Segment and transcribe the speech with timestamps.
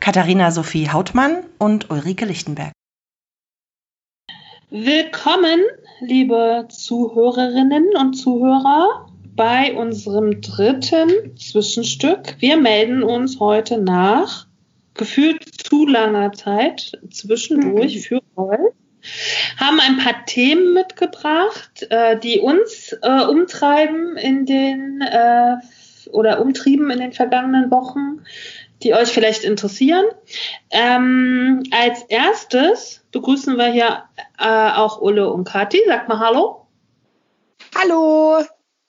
[0.00, 2.72] Katharina Sophie Hautmann und Ulrike Lichtenberg.
[4.70, 5.60] Willkommen,
[6.00, 12.36] liebe Zuhörerinnen und Zuhörer, bei unserem dritten Zwischenstück.
[12.40, 14.46] Wir melden uns heute nach
[14.94, 18.72] gefühlt zu langer Zeit zwischendurch für euch
[19.56, 25.56] haben ein paar Themen mitgebracht, äh, die uns äh, umtreiben in den äh,
[26.10, 28.22] oder umtrieben in den vergangenen Wochen,
[28.86, 30.04] die euch vielleicht interessieren.
[30.70, 34.04] Ähm, als erstes begrüßen wir hier
[34.38, 35.80] äh, auch Ulle und Kathi.
[35.86, 36.66] Sag mal Hallo.
[37.74, 38.44] Hallo.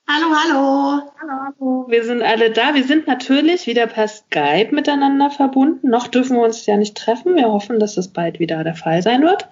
[0.09, 1.01] Hallo, hallo.
[1.19, 1.85] Hallo, hallo.
[1.89, 2.75] Wir sind alle da.
[2.75, 5.89] Wir sind natürlich wieder per Skype miteinander verbunden.
[5.89, 7.35] Noch dürfen wir uns ja nicht treffen.
[7.35, 9.49] Wir hoffen, dass das bald wieder der Fall sein wird.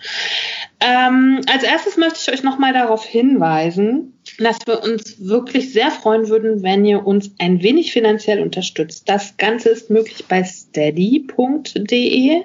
[0.80, 6.30] Ähm, als erstes möchte ich euch nochmal darauf hinweisen, dass wir uns wirklich sehr freuen
[6.30, 9.08] würden, wenn ihr uns ein wenig finanziell unterstützt.
[9.08, 12.42] Das Ganze ist möglich bei steady.de.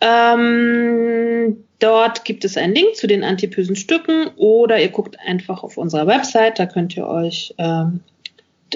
[0.00, 5.76] Ähm, dort gibt es einen Link zu den antipösen Stücken oder ihr guckt einfach auf
[5.76, 8.00] unserer Website, da könnt ihr euch ähm,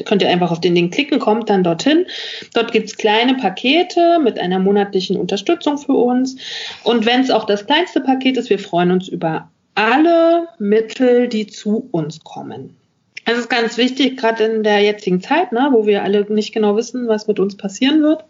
[0.04, 2.06] könnt ihr einfach auf den Link klicken, kommt dann dorthin.
[2.52, 6.36] Dort gibt's kleine Pakete mit einer monatlichen Unterstützung für uns.
[6.84, 11.46] Und wenn es auch das kleinste Paket ist, wir freuen uns über alle Mittel, die
[11.46, 12.76] zu uns kommen.
[13.24, 16.76] Es ist ganz wichtig, gerade in der jetzigen Zeit, ne, wo wir alle nicht genau
[16.76, 18.24] wissen, was mit uns passieren wird.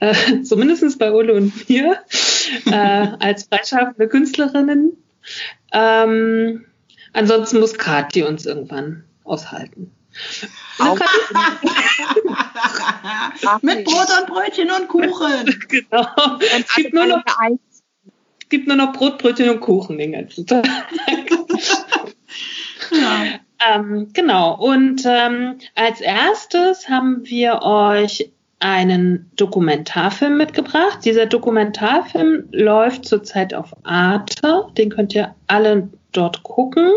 [0.00, 1.98] Äh, zumindest bei Ulle und mir,
[2.66, 2.70] äh,
[3.18, 4.96] als freischaffende Künstlerinnen.
[5.72, 6.64] Ähm,
[7.12, 9.92] ansonsten muss Kathi uns irgendwann aushalten.
[13.62, 15.58] Mit Brot und Brötchen und Kuchen.
[15.68, 16.38] genau.
[16.40, 17.22] Es gibt, nur noch,
[18.50, 20.66] gibt nur noch Brot, Brötchen und Kuchen den ganzen Tag.
[22.92, 23.24] ja.
[23.74, 24.56] ähm, genau.
[24.56, 30.98] Und ähm, als erstes haben wir euch einen Dokumentarfilm mitgebracht.
[31.04, 34.66] Dieser Dokumentarfilm läuft zurzeit auf Arte.
[34.76, 36.90] Den könnt ihr alle dort gucken.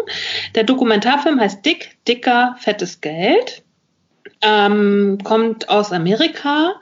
[0.55, 3.63] Der Dokumentarfilm heißt Dick, dicker, fettes Geld.
[4.41, 6.73] Ähm, kommt aus Amerika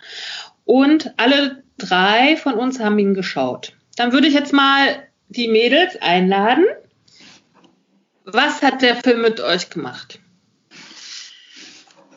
[0.65, 3.73] und alle drei von uns haben ihn geschaut.
[3.95, 6.65] Dann würde ich jetzt mal die Mädels einladen.
[8.25, 10.19] Was hat der Film mit euch gemacht?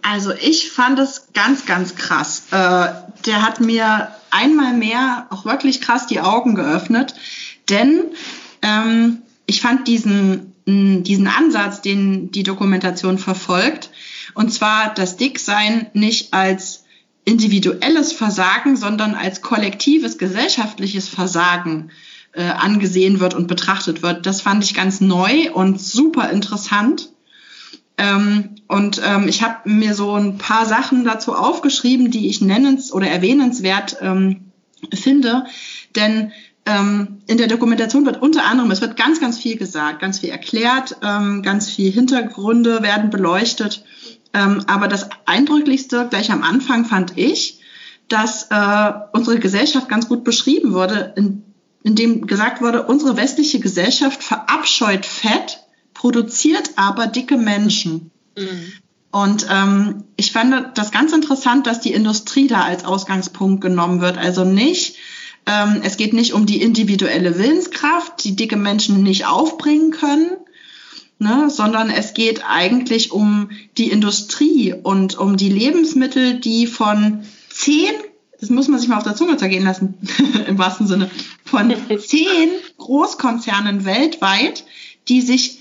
[0.03, 2.45] Also ich fand es ganz, ganz krass.
[2.51, 2.89] Äh,
[3.27, 7.15] der hat mir einmal mehr auch wirklich krass die Augen geöffnet,
[7.71, 8.05] denn
[8.61, 13.91] ähm, ich fand diesen, diesen Ansatz, den die Dokumentation verfolgt,
[14.35, 16.84] und zwar das Dicksein nicht als
[17.25, 21.91] individuelles Versagen, sondern als kollektives gesellschaftliches Versagen
[22.33, 24.27] äh, angesehen wird und betrachtet wird.
[24.27, 27.11] Das fand ich ganz neu und super interessant.
[27.97, 32.93] Ähm, und ähm, ich habe mir so ein paar Sachen dazu aufgeschrieben, die ich nennens-
[32.93, 34.53] oder erwähnenswert ähm,
[34.93, 35.45] finde.
[35.95, 36.33] Denn
[36.67, 40.31] ähm, in der Dokumentation wird unter anderem, es wird ganz, ganz viel gesagt, ganz viel
[40.31, 43.85] erklärt, ähm, ganz viel Hintergründe werden beleuchtet.
[44.35, 47.61] Ähm, aber das Eindrücklichste gleich am Anfang fand ich,
[48.09, 51.43] dass äh, unsere Gesellschaft ganz gut beschrieben wurde, in,
[51.83, 55.61] in dem gesagt wurde, unsere westliche Gesellschaft verabscheut Fett,
[55.95, 58.11] produziert aber dicke Menschen.
[58.37, 58.73] Mhm.
[59.11, 64.19] Und ähm, ich fand das ganz interessant, dass die Industrie da als Ausgangspunkt genommen wird.
[64.19, 64.97] Also nicht,
[65.47, 70.33] ähm, es geht nicht um die individuelle Willenskraft, die dicke Menschen nicht aufbringen können,
[71.25, 77.93] ne, sondern es geht eigentlich um die Industrie und um die Lebensmittel, die von zehn,
[78.41, 79.95] das muss man sich mal auf der Zunge zergehen lassen,
[80.47, 81.11] im wahrsten Sinne,
[81.45, 84.65] von zehn Großkonzernen weltweit,
[85.09, 85.61] die sich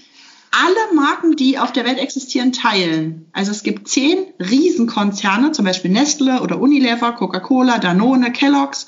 [0.52, 3.26] alle Marken, die auf der Welt existieren, teilen.
[3.32, 8.86] Also es gibt zehn Riesenkonzerne, zum Beispiel Nestle oder Unilever, Coca-Cola, Danone, Kellogg's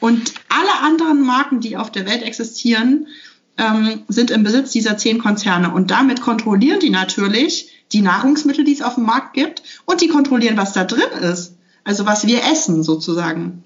[0.00, 3.06] und alle anderen Marken, die auf der Welt existieren,
[3.58, 5.72] ähm, sind im Besitz dieser zehn Konzerne.
[5.72, 9.62] Und damit kontrollieren die natürlich die Nahrungsmittel, die es auf dem Markt gibt.
[9.84, 11.54] Und die kontrollieren, was da drin ist.
[11.84, 13.62] Also was wir essen sozusagen.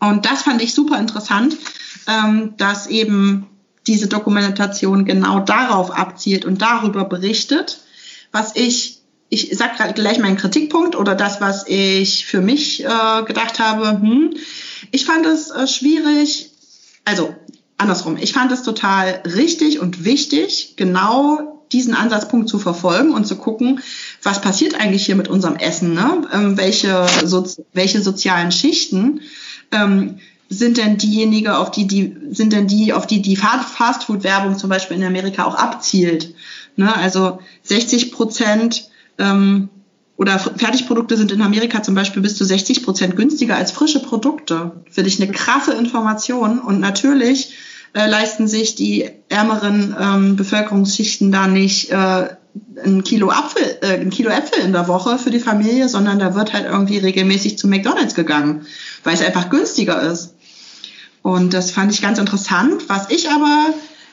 [0.00, 1.56] Und das fand ich super interessant,
[2.06, 3.46] ähm, dass eben
[3.86, 7.80] diese Dokumentation genau darauf abzielt und darüber berichtet,
[8.32, 13.58] was ich ich sag gleich meinen Kritikpunkt oder das, was ich für mich äh, gedacht
[13.58, 13.90] habe.
[13.90, 14.34] Hm,
[14.92, 16.50] ich fand es äh, schwierig.
[17.04, 17.34] Also
[17.78, 18.16] andersrum.
[18.16, 23.80] Ich fand es total richtig und wichtig, genau diesen Ansatzpunkt zu verfolgen und zu gucken,
[24.22, 26.22] was passiert eigentlich hier mit unserem Essen, ne?
[26.32, 29.20] Ähm, welche, so, welche sozialen Schichten
[29.72, 30.18] ähm,
[30.48, 34.96] sind denn diejenigen, auf die die sind denn die, auf die die Fastfood-Werbung zum Beispiel
[34.96, 36.34] in Amerika auch abzielt.
[36.76, 36.94] Ne?
[36.94, 38.88] Also 60 Prozent
[39.18, 39.68] ähm,
[40.16, 44.72] oder Fertigprodukte sind in Amerika zum Beispiel bis zu 60 Prozent günstiger als frische Produkte.
[44.90, 46.60] Finde ich eine krasse Information.
[46.60, 47.54] Und natürlich
[47.94, 52.28] äh, leisten sich die ärmeren ähm, Bevölkerungsschichten da nicht äh,
[52.84, 56.34] ein Kilo Apfel, äh, ein Kilo Äpfel in der Woche für die Familie, sondern da
[56.34, 58.66] wird halt irgendwie regelmäßig zu McDonalds gegangen,
[59.02, 60.34] weil es einfach günstiger ist.
[61.22, 62.88] Und das fand ich ganz interessant.
[62.88, 63.68] Was ich aber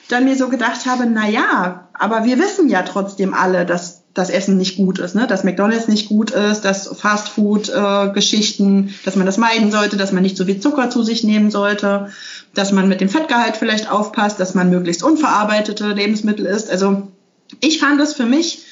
[0.08, 4.30] dann mir so gedacht habe, na ja, aber wir wissen ja trotzdem alle, dass das
[4.30, 5.26] Essen nicht gut ist, ne?
[5.26, 10.24] dass McDonald's nicht gut ist, dass Fastfood-Geschichten, äh, dass man das meiden sollte, dass man
[10.24, 12.10] nicht so viel Zucker zu sich nehmen sollte,
[12.54, 16.70] dass man mit dem Fettgehalt vielleicht aufpasst, dass man möglichst unverarbeitete Lebensmittel isst.
[16.70, 17.08] Also
[17.60, 18.64] ich fand es für mich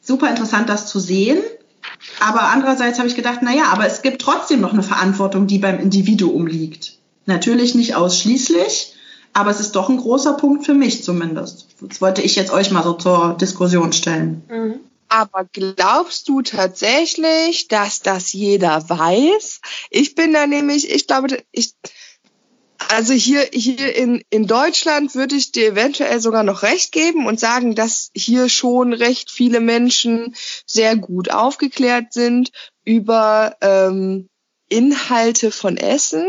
[0.00, 1.38] super interessant, das zu sehen.
[2.20, 5.58] Aber andererseits habe ich gedacht, na ja, aber es gibt trotzdem noch eine Verantwortung, die
[5.58, 6.98] beim Individuum liegt.
[7.26, 8.94] Natürlich nicht ausschließlich,
[9.32, 11.66] aber es ist doch ein großer Punkt für mich zumindest.
[11.80, 14.42] Das wollte ich jetzt euch mal so zur Diskussion stellen.
[14.48, 14.80] Mhm.
[15.08, 19.60] Aber glaubst du tatsächlich, dass das jeder weiß?
[19.90, 21.72] Ich bin da nämlich, ich glaube, ich,
[22.88, 27.38] also hier, hier in, in Deutschland würde ich dir eventuell sogar noch recht geben und
[27.38, 30.34] sagen, dass hier schon recht viele Menschen
[30.66, 32.50] sehr gut aufgeklärt sind
[32.84, 34.28] über ähm,
[34.68, 36.26] Inhalte von Essen.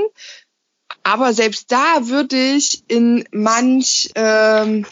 [1.03, 4.85] Aber selbst da würde ich in manch ähm,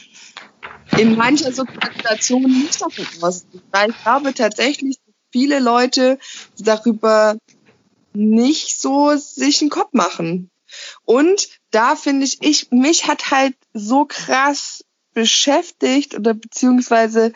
[0.98, 6.18] in mancher Sozialisation nicht davon ausgehen, weil ich glaube tatsächlich, dass viele Leute
[6.58, 7.38] darüber
[8.14, 10.50] nicht so sich einen Kopf machen.
[11.04, 14.84] Und da finde ich, ich, mich hat halt so krass
[15.14, 17.34] beschäftigt oder beziehungsweise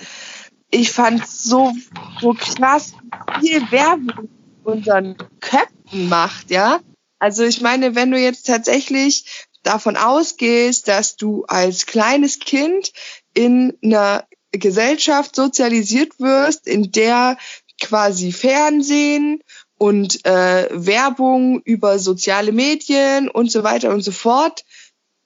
[0.70, 1.74] ich fand so,
[2.22, 2.94] so krass
[3.40, 4.30] viel Werbung
[4.64, 6.80] unseren Köpfen macht, ja.
[7.20, 12.92] Also ich meine, wenn du jetzt tatsächlich davon ausgehst, dass du als kleines Kind
[13.34, 17.38] in einer Gesellschaft sozialisiert wirst, in der
[17.80, 19.42] quasi Fernsehen
[19.82, 24.64] und äh, Werbung über soziale Medien und so weiter und so fort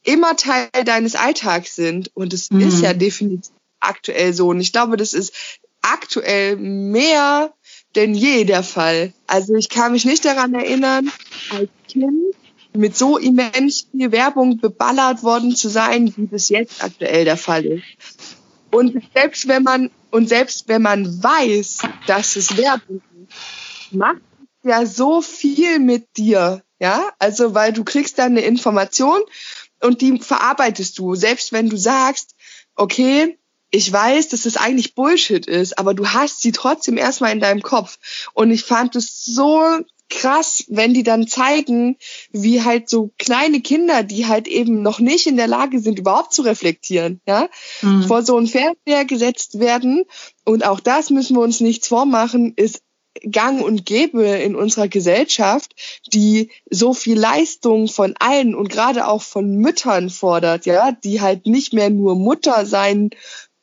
[0.02, 2.10] immer Teil deines Alltags sind.
[2.16, 2.62] Und es mhm.
[2.62, 4.48] ist ja definitiv aktuell so.
[4.48, 5.34] Und ich glaube, das ist
[5.82, 7.54] aktuell mehr
[7.96, 9.12] denn je der Fall.
[9.28, 11.12] Also ich kann mich nicht daran erinnern,
[11.50, 12.34] als Kind
[12.72, 17.66] mit so immens viel Werbung beballert worden zu sein, wie das jetzt aktuell der Fall
[17.66, 17.84] ist.
[18.72, 24.22] Und selbst wenn man, und selbst wenn man weiß, dass es Werbung ist, macht
[24.66, 26.64] ja so viel mit dir.
[26.80, 29.22] Ja, also, weil du kriegst dann eine Information
[29.82, 31.16] und die verarbeitest du.
[31.16, 32.36] Selbst wenn du sagst,
[32.76, 33.38] okay,
[33.72, 37.62] ich weiß, dass es eigentlich Bullshit ist, aber du hast sie trotzdem erstmal in deinem
[37.62, 37.98] Kopf.
[38.34, 39.80] Und ich fand es so
[40.10, 41.98] krass, wenn die dann zeigen,
[42.32, 46.34] wie halt so kleine Kinder, die halt eben noch nicht in der Lage sind, überhaupt
[46.34, 47.50] zu reflektieren, ja,
[47.82, 48.04] mhm.
[48.04, 50.04] vor so ein Fernseher gesetzt werden.
[50.44, 52.82] Und auch das müssen wir uns nichts vormachen, ist
[53.30, 55.76] gang und gäbe in unserer Gesellschaft,
[56.14, 61.46] die so viel Leistung von allen und gerade auch von Müttern fordert, ja, die halt
[61.46, 63.12] nicht mehr nur Mutter sein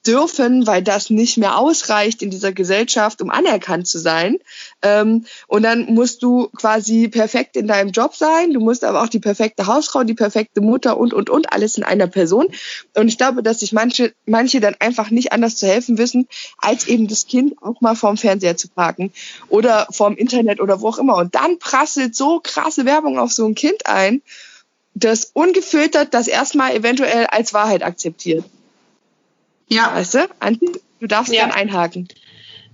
[0.06, 4.38] dürfen, weil das nicht mehr ausreicht in dieser Gesellschaft, um anerkannt zu sein.
[4.82, 8.52] Ähm, und dann musst du quasi perfekt in deinem Job sein.
[8.52, 11.84] Du musst aber auch die perfekte Hausfrau, die perfekte Mutter und, und, und, alles in
[11.84, 12.48] einer Person.
[12.96, 16.28] Und ich glaube, dass sich manche, manche dann einfach nicht anders zu helfen wissen,
[16.58, 19.12] als eben das Kind auch mal vorm Fernseher zu parken
[19.48, 21.16] oder vorm Internet oder wo auch immer.
[21.16, 24.22] Und dann prasselt so krasse Werbung auf so ein Kind ein,
[24.94, 28.44] das ungefiltert das erstmal eventuell als Wahrheit akzeptiert.
[29.72, 29.94] Ja.
[29.94, 30.20] Weißt du,
[31.00, 31.46] du darfst ja.
[31.46, 32.08] dann einhaken.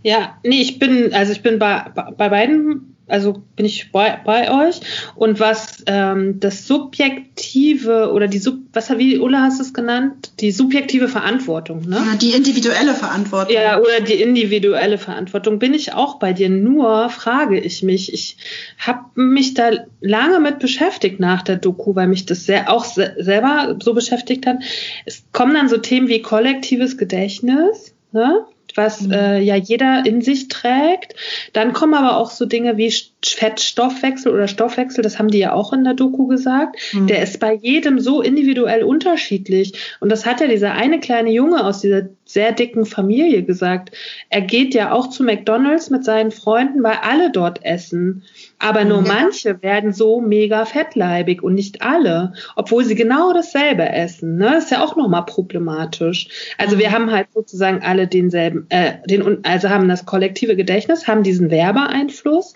[0.02, 4.68] Ja, nee, ich bin, also ich bin bei, bei beiden, also bin ich bei, bei
[4.68, 4.80] euch.
[5.16, 10.32] Und was ähm, das subjektive oder die Sub, was wie Ulla hast du es genannt?
[10.40, 11.96] Die subjektive Verantwortung, ne?
[11.96, 13.54] Ja, die individuelle Verantwortung.
[13.54, 16.48] Ja, oder die individuelle Verantwortung bin ich auch bei dir.
[16.48, 18.36] Nur frage ich mich, ich
[18.78, 23.14] habe mich da lange mit beschäftigt nach der Doku, weil mich das sehr auch se
[23.18, 24.58] selber so beschäftigt hat.
[25.06, 28.44] Es kommen dann so Themen wie kollektives Gedächtnis, ne?
[28.78, 29.12] Was mhm.
[29.12, 31.14] äh, ja jeder in sich trägt.
[31.52, 35.72] Dann kommen aber auch so Dinge wie Fettstoffwechsel oder Stoffwechsel, das haben die ja auch
[35.72, 36.76] in der Doku gesagt.
[36.92, 37.08] Mhm.
[37.08, 39.74] Der ist bei jedem so individuell unterschiedlich.
[40.00, 43.90] Und das hat ja dieser eine kleine Junge aus dieser sehr dicken Familie gesagt.
[44.30, 48.22] Er geht ja auch zu McDonald's mit seinen Freunden, weil alle dort essen.
[48.58, 49.12] Aber nur ja.
[49.12, 54.36] manche werden so mega fettleibig und nicht alle, obwohl sie genau dasselbe essen.
[54.36, 54.46] Ne?
[54.54, 56.28] Das ist ja auch nochmal problematisch.
[56.58, 56.80] Also mhm.
[56.80, 61.50] wir haben halt sozusagen alle denselben, äh, den, also haben das kollektive Gedächtnis, haben diesen
[61.50, 62.54] Werbeeinfluss,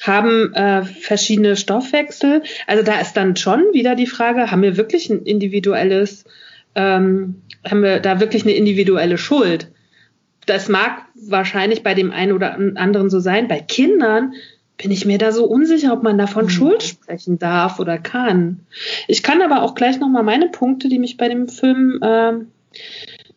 [0.00, 2.42] haben äh, verschiedene Stoffwechsel.
[2.66, 6.24] Also da ist dann schon wieder die Frage, haben wir wirklich ein individuelles
[6.74, 9.70] ähm, haben wir da wirklich eine individuelle Schuld.
[10.46, 13.48] Das mag wahrscheinlich bei dem einen oder anderen so sein.
[13.48, 14.34] Bei Kindern
[14.80, 16.50] bin ich mir da so unsicher, ob man davon mhm.
[16.50, 18.60] Schuld sprechen darf oder kann.
[19.08, 22.32] Ich kann aber auch gleich nochmal meine Punkte, die mich bei dem Film äh,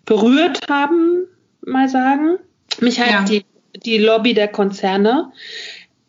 [0.05, 1.27] berührt haben,
[1.61, 2.37] mal sagen.
[2.79, 3.23] Mich hat ja.
[3.23, 3.45] die,
[3.75, 5.33] die Lobby der Konzerne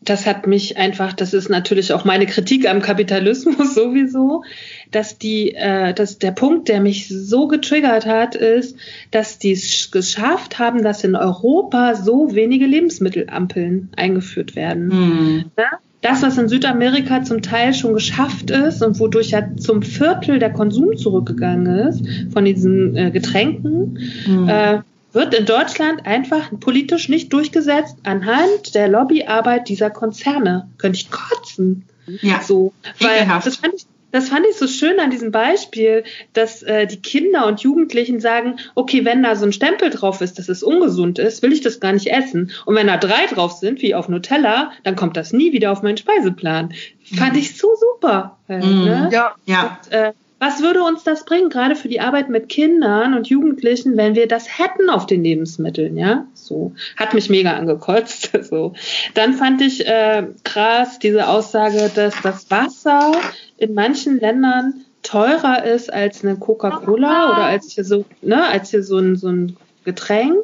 [0.05, 4.45] das hat mich einfach, das ist natürlich auch meine Kritik am Kapitalismus sowieso,
[4.91, 8.77] dass die, äh, dass der Punkt, der mich so getriggert hat, ist,
[9.11, 14.89] dass die es geschafft haben, dass in Europa so wenige Lebensmittelampeln eingeführt werden.
[14.89, 15.45] Mhm.
[15.59, 15.79] Ja?
[16.05, 20.53] Das, was in Südamerika zum Teil schon geschafft ist und wodurch ja zum Viertel der
[20.53, 24.49] Konsum zurückgegangen ist von diesen äh, Getränken, mhm.
[24.49, 24.81] äh,
[25.15, 30.69] wird in Deutschland einfach politisch nicht durchgesetzt anhand der Lobbyarbeit dieser Konzerne.
[30.79, 31.85] Könnte ich kotzen.
[32.21, 32.43] Ja.
[32.43, 36.05] So, weil das fand ich das fand ich so schön an diesem Beispiel,
[36.35, 40.39] dass äh, die Kinder und Jugendlichen sagen, okay, wenn da so ein Stempel drauf ist,
[40.39, 42.53] dass es ungesund ist, will ich das gar nicht essen.
[42.65, 45.83] Und wenn da drei drauf sind, wie auf Nutella, dann kommt das nie wieder auf
[45.83, 46.67] meinen Speiseplan.
[47.11, 47.17] Mhm.
[47.17, 48.39] Fand ich so super.
[48.47, 48.85] Äh, mhm.
[48.85, 49.11] ne?
[49.13, 49.81] Ja, ja.
[49.85, 50.13] Und, äh,
[50.45, 54.29] was würde uns das bringen, gerade für die Arbeit mit Kindern und Jugendlichen, wenn wir
[54.29, 56.27] das hätten auf den Lebensmitteln, ja?
[56.35, 56.75] So.
[56.99, 58.31] Hat mich mega angekotzt.
[58.45, 58.75] So.
[59.15, 63.13] Dann fand ich äh, krass diese Aussage, dass das Wasser
[63.57, 68.83] in manchen Ländern teurer ist als eine Coca-Cola oder als hier so, ne, als hier
[68.83, 70.37] so ein, so ein Getränk.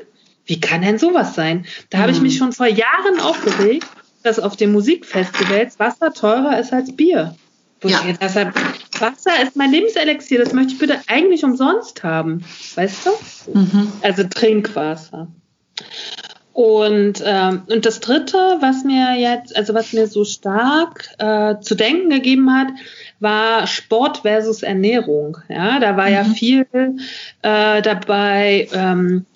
[0.46, 1.66] Wie kann denn sowas sein?
[1.90, 2.22] Da habe ich hm.
[2.22, 3.86] mich schon vor Jahren aufgeregt,
[4.22, 7.34] dass auf den Musikfestivals Wasser teurer ist als Bier.
[7.84, 8.00] Ja.
[8.20, 8.54] Deshalb,
[9.00, 12.44] Wasser ist mein Lebenselixier, das möchte ich bitte eigentlich umsonst haben.
[12.74, 13.58] Weißt du?
[13.58, 13.92] Mhm.
[14.02, 15.28] Also Trinkwasser.
[16.52, 21.74] Und, ähm, und das Dritte, was mir jetzt, also was mir so stark äh, zu
[21.74, 22.68] denken gegeben hat,
[23.20, 25.38] war Sport versus Ernährung.
[25.48, 26.12] Ja, da war mhm.
[26.12, 26.66] ja viel
[27.42, 28.68] äh, dabei.
[28.72, 29.26] Ähm,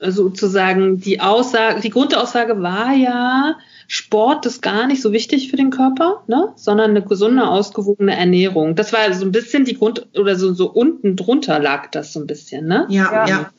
[0.00, 5.70] sozusagen die Aussage, die Grundaussage war ja, Sport ist gar nicht so wichtig für den
[5.70, 6.52] Körper, ne?
[6.56, 8.76] sondern eine gesunde, ausgewogene Ernährung.
[8.76, 12.20] Das war so ein bisschen die Grund, oder so, so unten drunter lag das so
[12.20, 12.86] ein bisschen, ne?
[12.88, 13.28] Ja, ja.
[13.28, 13.50] ja.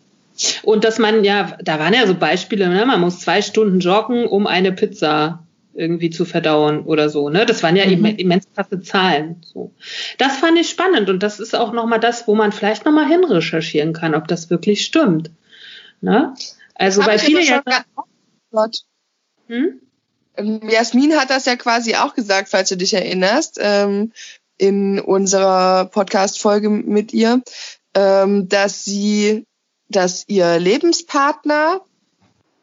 [0.64, 2.86] Und dass man, ja, da waren ja so Beispiele, ne?
[2.86, 5.44] man muss zwei Stunden joggen, um eine Pizza
[5.74, 7.46] irgendwie zu verdauen oder so, ne?
[7.46, 8.06] Das waren ja mhm.
[8.06, 9.38] immens krasse Zahlen.
[9.42, 9.72] So.
[10.18, 13.94] Das fand ich spannend und das ist auch nochmal das, wo man vielleicht nochmal hinrecherchieren
[13.94, 15.30] kann, ob das wirklich stimmt.
[16.02, 16.34] Ne?
[16.76, 17.64] Also weil viele ja.
[19.48, 19.82] Hm?
[20.36, 24.12] Ähm, Jasmin hat das ja quasi auch gesagt, falls du dich erinnerst, ähm,
[24.58, 27.42] in unserer Podcast-Folge mit ihr,
[27.96, 29.46] ähm, dass sie,
[29.90, 31.82] dass ihr Lebenspartner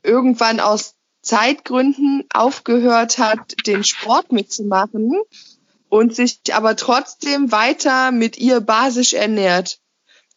[0.02, 5.20] irgendwann aus Zeitgründen aufgehört hat, den Sport mitzumachen
[5.88, 9.78] und sich aber trotzdem weiter mit ihr basisch ernährt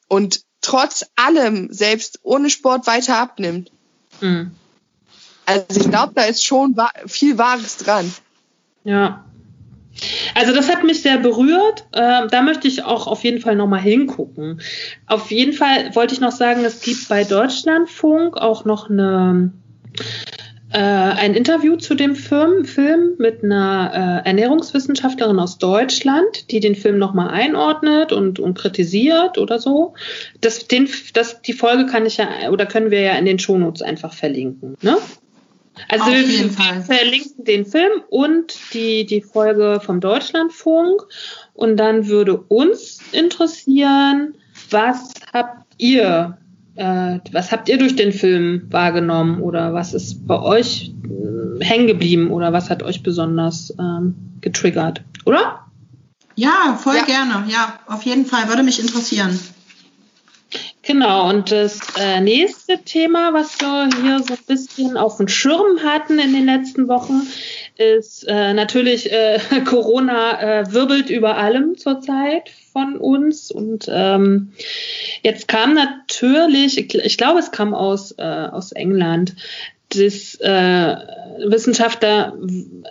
[0.07, 3.71] und trotz allem selbst ohne Sport weiter abnimmt.
[4.21, 4.51] Mhm.
[5.45, 6.75] Also ich glaube, da ist schon
[7.07, 8.11] viel Wahres dran.
[8.83, 9.25] Ja.
[10.35, 11.85] Also das hat mich sehr berührt.
[11.93, 14.61] Ähm, da möchte ich auch auf jeden Fall nochmal hingucken.
[15.07, 19.51] Auf jeden Fall wollte ich noch sagen, es gibt bei Deutschlandfunk auch noch eine
[20.73, 26.75] äh, ein Interview zu dem Film, Film mit einer äh, Ernährungswissenschaftlerin aus Deutschland, die den
[26.75, 29.93] Film nochmal einordnet und, und kritisiert oder so.
[30.39, 33.81] Das, den, das, die Folge kann ich ja oder können wir ja in den Shownotes
[33.81, 34.75] einfach verlinken.
[34.81, 34.97] Ne?
[35.89, 41.03] Also Auf wir verlinken den Film und die, die Folge vom Deutschlandfunk.
[41.53, 44.35] Und dann würde uns interessieren,
[44.69, 46.37] was habt ihr,
[46.75, 51.87] äh, was habt ihr durch den Film wahrgenommen oder was ist bei euch äh, hängen
[51.87, 55.65] geblieben oder was hat euch besonders ähm, getriggert, oder?
[56.35, 57.05] Ja, voll ja.
[57.05, 57.45] gerne.
[57.49, 59.37] Ja, auf jeden Fall würde mich interessieren.
[60.83, 65.79] Genau, und das äh, nächste Thema, was wir hier so ein bisschen auf dem Schirm
[65.83, 67.21] hatten in den letzten Wochen,
[67.81, 73.51] ist äh, natürlich äh, Corona äh, wirbelt über allem zurzeit von uns.
[73.51, 74.53] Und ähm,
[75.23, 79.35] jetzt kam natürlich, ich, glaube, es kam aus, äh, aus England,
[79.89, 80.95] das äh,
[81.45, 82.37] Wissenschaftler,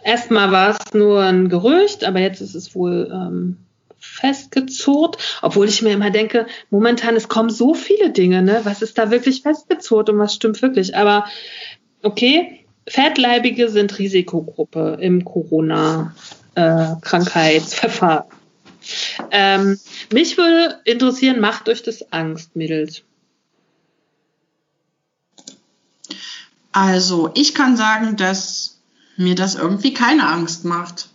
[0.05, 3.57] erstmal war es nur ein Gerücht, aber jetzt ist es wohl ähm,
[3.99, 8.61] festgezurrt, obwohl ich mir immer denke, momentan es kommen so viele Dinge, ne?
[8.65, 10.97] Was ist da wirklich festgezurrt und was stimmt wirklich?
[10.97, 11.27] Aber
[12.03, 12.60] okay,
[12.91, 18.25] Fettleibige sind Risikogruppe im Corona-Krankheitsverfahren.
[19.31, 19.79] Ähm,
[20.13, 23.05] mich würde interessieren, macht euch das Angst, Mädels?
[26.73, 28.81] Also, ich kann sagen, dass
[29.17, 31.10] mir das irgendwie keine Angst macht.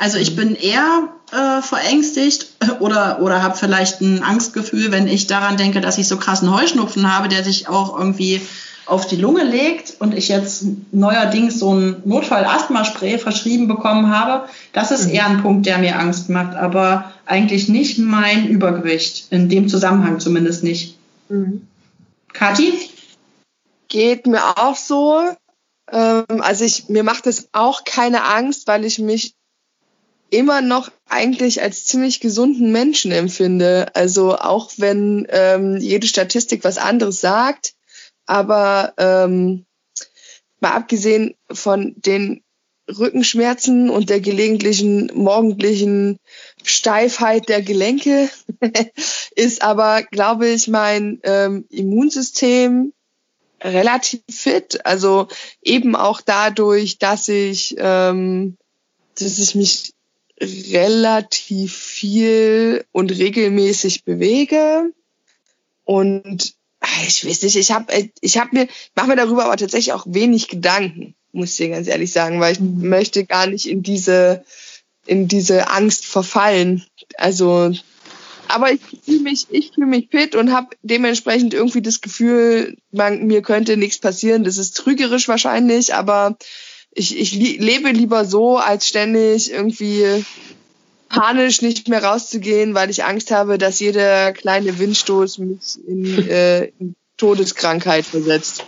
[0.00, 2.46] Also ich bin eher äh, verängstigt
[2.80, 7.14] oder, oder habe vielleicht ein Angstgefühl, wenn ich daran denke, dass ich so krassen Heuschnupfen
[7.14, 8.40] habe, der sich auch irgendwie
[8.86, 14.48] auf die Lunge legt und ich jetzt neuerdings so ein Notfall-Asthma-Spray verschrieben bekommen habe.
[14.72, 15.14] Das ist mhm.
[15.14, 19.26] eher ein Punkt, der mir Angst macht, aber eigentlich nicht mein Übergewicht.
[19.30, 20.96] In dem Zusammenhang zumindest nicht.
[21.28, 21.68] Mhm.
[22.32, 22.72] Kathi?
[23.88, 25.28] Geht mir auch so.
[25.92, 29.34] Ähm, also ich, mir macht es auch keine Angst, weil ich mich
[30.30, 33.88] immer noch eigentlich als ziemlich gesunden Menschen empfinde.
[33.94, 37.74] Also auch wenn ähm, jede Statistik was anderes sagt,
[38.26, 39.66] aber ähm,
[40.60, 42.42] mal abgesehen von den
[42.88, 46.18] Rückenschmerzen und der gelegentlichen morgendlichen
[46.62, 48.28] Steifheit der Gelenke
[49.36, 52.92] ist aber, glaube ich, mein ähm, Immunsystem
[53.62, 54.84] relativ fit.
[54.84, 55.28] Also
[55.62, 58.56] eben auch dadurch, dass ich, ähm,
[59.18, 59.92] dass ich mich
[60.40, 64.92] relativ viel und regelmäßig bewege.
[65.84, 69.92] Und ah, ich weiß nicht, ich habe ich hab mir, mache mir darüber aber tatsächlich
[69.92, 72.88] auch wenig Gedanken, muss ich dir ganz ehrlich sagen, weil ich mhm.
[72.88, 74.44] möchte gar nicht in diese,
[75.06, 76.84] in diese Angst verfallen.
[77.16, 77.72] Also
[78.50, 83.26] aber ich fühle mich, ich fühle mich fit und habe dementsprechend irgendwie das Gefühl, man,
[83.26, 84.42] mir könnte nichts passieren.
[84.42, 86.36] Das ist trügerisch wahrscheinlich, aber
[86.92, 90.24] ich, ich lebe lieber so, als ständig irgendwie
[91.08, 96.66] panisch nicht mehr rauszugehen, weil ich Angst habe, dass jeder kleine Windstoß mich in, äh,
[96.78, 98.64] in Todeskrankheit versetzt.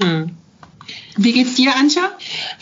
[0.00, 0.30] Hm.
[1.16, 2.10] Wie geht's dir, Anja?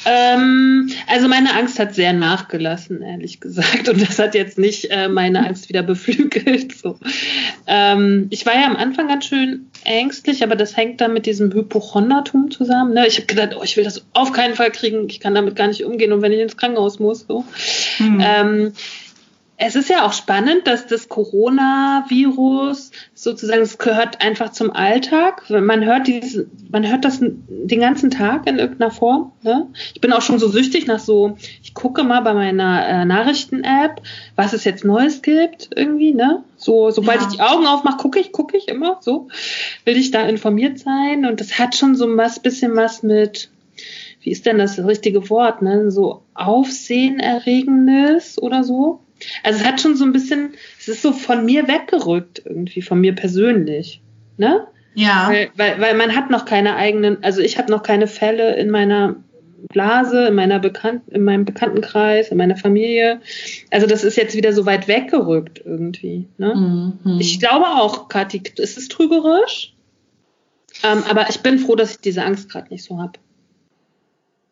[0.04, 3.88] Ähm, also meine Angst hat sehr nachgelassen, ehrlich gesagt.
[3.88, 6.76] Und das hat jetzt nicht äh, meine Angst wieder beflügelt.
[6.76, 6.98] So.
[7.66, 11.52] Ähm, ich war ja am Anfang ganz schön ängstlich, aber das hängt dann mit diesem
[11.52, 12.94] Hypochondertum zusammen.
[12.94, 13.06] Ne?
[13.06, 15.08] Ich habe gedacht, oh, ich will das auf keinen Fall kriegen.
[15.08, 16.12] Ich kann damit gar nicht umgehen.
[16.12, 17.44] Und wenn ich ins Krankenhaus muss, so.
[17.98, 18.22] Hm.
[18.22, 18.72] Ähm,
[19.64, 25.48] es ist ja auch spannend, dass das Coronavirus sozusagen, es gehört einfach zum Alltag.
[25.48, 29.30] Man hört dieses, man hört das den ganzen Tag in irgendeiner Form.
[29.42, 29.68] Ne?
[29.94, 34.02] Ich bin auch schon so süchtig nach so, ich gucke mal bei meiner äh, Nachrichten-App,
[34.34, 36.42] was es jetzt Neues gibt irgendwie, ne?
[36.56, 37.28] So, sobald ja.
[37.28, 39.28] ich die Augen aufmache, gucke ich, gucke ich immer so.
[39.84, 41.24] Will ich da informiert sein?
[41.24, 43.48] Und das hat schon so was bisschen was mit,
[44.22, 45.92] wie ist denn das richtige Wort, ne?
[45.92, 48.98] So Aufsehenerregendes oder so.
[49.42, 53.00] Also es hat schon so ein bisschen, es ist so von mir weggerückt irgendwie, von
[53.00, 54.00] mir persönlich.
[54.36, 54.66] Ne?
[54.94, 55.28] Ja.
[55.30, 58.70] Weil, weil, weil man hat noch keine eigenen, also ich habe noch keine Fälle in
[58.70, 59.16] meiner
[59.68, 63.20] Blase, in meiner Bekannt, in meinem Bekanntenkreis, in meiner Familie.
[63.70, 66.26] Also das ist jetzt wieder so weit weggerückt irgendwie.
[66.38, 66.98] Ne?
[67.04, 67.18] Mhm.
[67.20, 69.74] Ich glaube auch, Kathi, ist es trügerisch?
[70.82, 73.12] Ähm, aber ich bin froh, dass ich diese Angst gerade nicht so habe.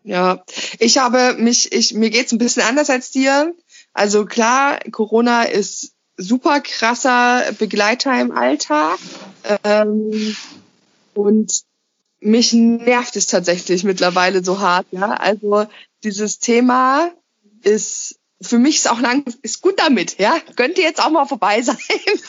[0.03, 0.45] Ja,
[0.79, 3.55] ich habe mich, ich, mir geht's ein bisschen anders als dir.
[3.93, 8.99] Also klar, Corona ist super krasser Begleiter im Alltag.
[9.65, 10.37] Ähm,
[11.15, 11.63] und
[12.21, 15.13] mich nervt es tatsächlich mittlerweile so hart, ja.
[15.13, 15.67] Also
[16.05, 17.11] dieses Thema
[17.63, 20.39] ist für mich ist auch lang, ist gut damit, ja.
[20.57, 21.77] Könnte jetzt auch mal vorbei sein.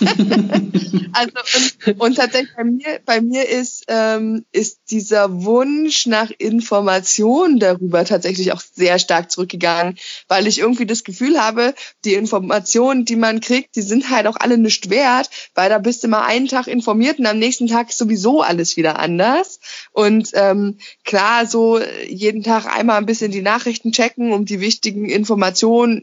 [1.14, 1.32] also
[1.86, 8.04] und, und, tatsächlich bei mir, bei mir ist ähm, ist dieser Wunsch nach Information darüber
[8.04, 9.98] tatsächlich auch sehr stark zurückgegangen,
[10.28, 14.36] weil ich irgendwie das Gefühl habe, die Informationen, die man kriegt, die sind halt auch
[14.38, 17.90] alle nicht wert, weil da bist du mal einen Tag informiert und am nächsten Tag
[17.90, 19.62] ist sowieso alles wieder anders.
[19.94, 25.10] Und ähm, klar, so jeden Tag einmal ein bisschen die Nachrichten checken, um die wichtigen
[25.10, 26.01] Informationen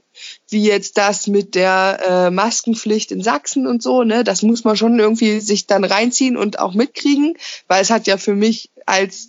[0.49, 4.77] wie jetzt das mit der äh, Maskenpflicht in Sachsen und so, ne, das muss man
[4.77, 9.29] schon irgendwie sich dann reinziehen und auch mitkriegen, weil es hat ja für mich als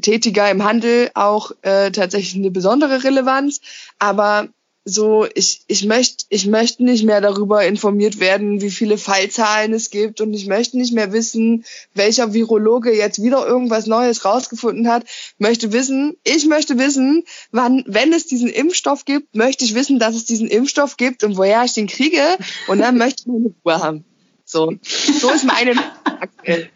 [0.00, 3.60] Tätiger im Handel auch äh, tatsächlich eine besondere Relevanz.
[3.98, 4.48] Aber
[4.86, 9.88] so, ich, ich möchte ich möchte nicht mehr darüber informiert werden, wie viele Fallzahlen es
[9.88, 15.04] gibt und ich möchte nicht mehr wissen, welcher Virologe jetzt wieder irgendwas Neues rausgefunden hat.
[15.38, 20.14] Möchte wissen, ich möchte wissen, wann, wenn es diesen Impfstoff gibt, möchte ich wissen, dass
[20.14, 22.36] es diesen Impfstoff gibt und woher ich den kriege
[22.68, 24.04] und dann möchte ich meine Ruhe haben.
[24.44, 25.72] So, so ist meine
[26.04, 26.68] aktuell.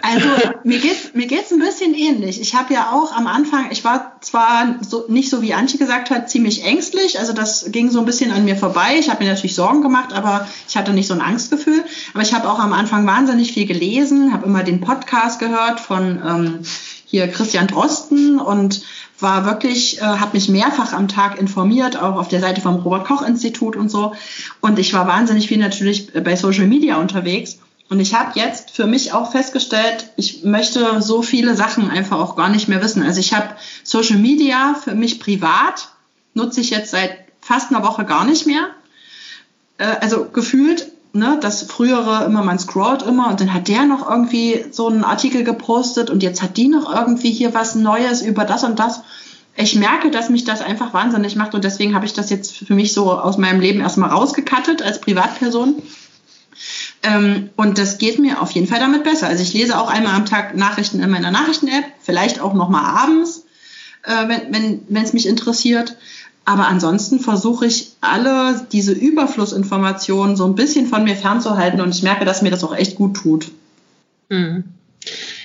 [0.00, 0.28] Also
[0.64, 2.40] mir geht's mir geht's ein bisschen ähnlich.
[2.40, 6.10] Ich habe ja auch am Anfang, ich war zwar so, nicht so wie Antje gesagt
[6.10, 7.18] hat, ziemlich ängstlich.
[7.18, 8.96] Also das ging so ein bisschen an mir vorbei.
[8.98, 11.84] Ich habe mir natürlich Sorgen gemacht, aber ich hatte nicht so ein Angstgefühl.
[12.14, 16.22] Aber ich habe auch am Anfang wahnsinnig viel gelesen, habe immer den Podcast gehört von
[16.26, 16.58] ähm,
[17.04, 18.82] hier Christian Drosten und
[19.18, 23.06] war wirklich, äh, habe mich mehrfach am Tag informiert, auch auf der Seite vom Robert
[23.06, 24.14] Koch Institut und so.
[24.60, 27.58] Und ich war wahnsinnig viel natürlich bei Social Media unterwegs.
[27.92, 32.36] Und ich habe jetzt für mich auch festgestellt, ich möchte so viele Sachen einfach auch
[32.36, 33.02] gar nicht mehr wissen.
[33.02, 33.48] Also ich habe
[33.84, 35.90] Social Media für mich privat,
[36.32, 38.68] nutze ich jetzt seit fast einer Woche gar nicht mehr.
[39.76, 44.08] Äh, also gefühlt, ne, das frühere immer, man scrollt immer und dann hat der noch
[44.08, 48.46] irgendwie so einen Artikel gepostet und jetzt hat die noch irgendwie hier was Neues über
[48.46, 49.02] das und das.
[49.54, 52.74] Ich merke, dass mich das einfach wahnsinnig macht und deswegen habe ich das jetzt für
[52.74, 55.82] mich so aus meinem Leben erstmal rausgekattet als Privatperson
[57.56, 59.26] und das geht mir auf jeden Fall damit besser.
[59.26, 63.44] Also ich lese auch einmal am Tag Nachrichten in meiner Nachrichten-App, vielleicht auch nochmal abends,
[64.04, 65.96] äh, wenn wenn es mich interessiert.
[66.44, 72.02] Aber ansonsten versuche ich alle diese Überflussinformationen so ein bisschen von mir fernzuhalten und ich
[72.02, 73.50] merke, dass mir das auch echt gut tut.
[74.28, 74.64] Mhm.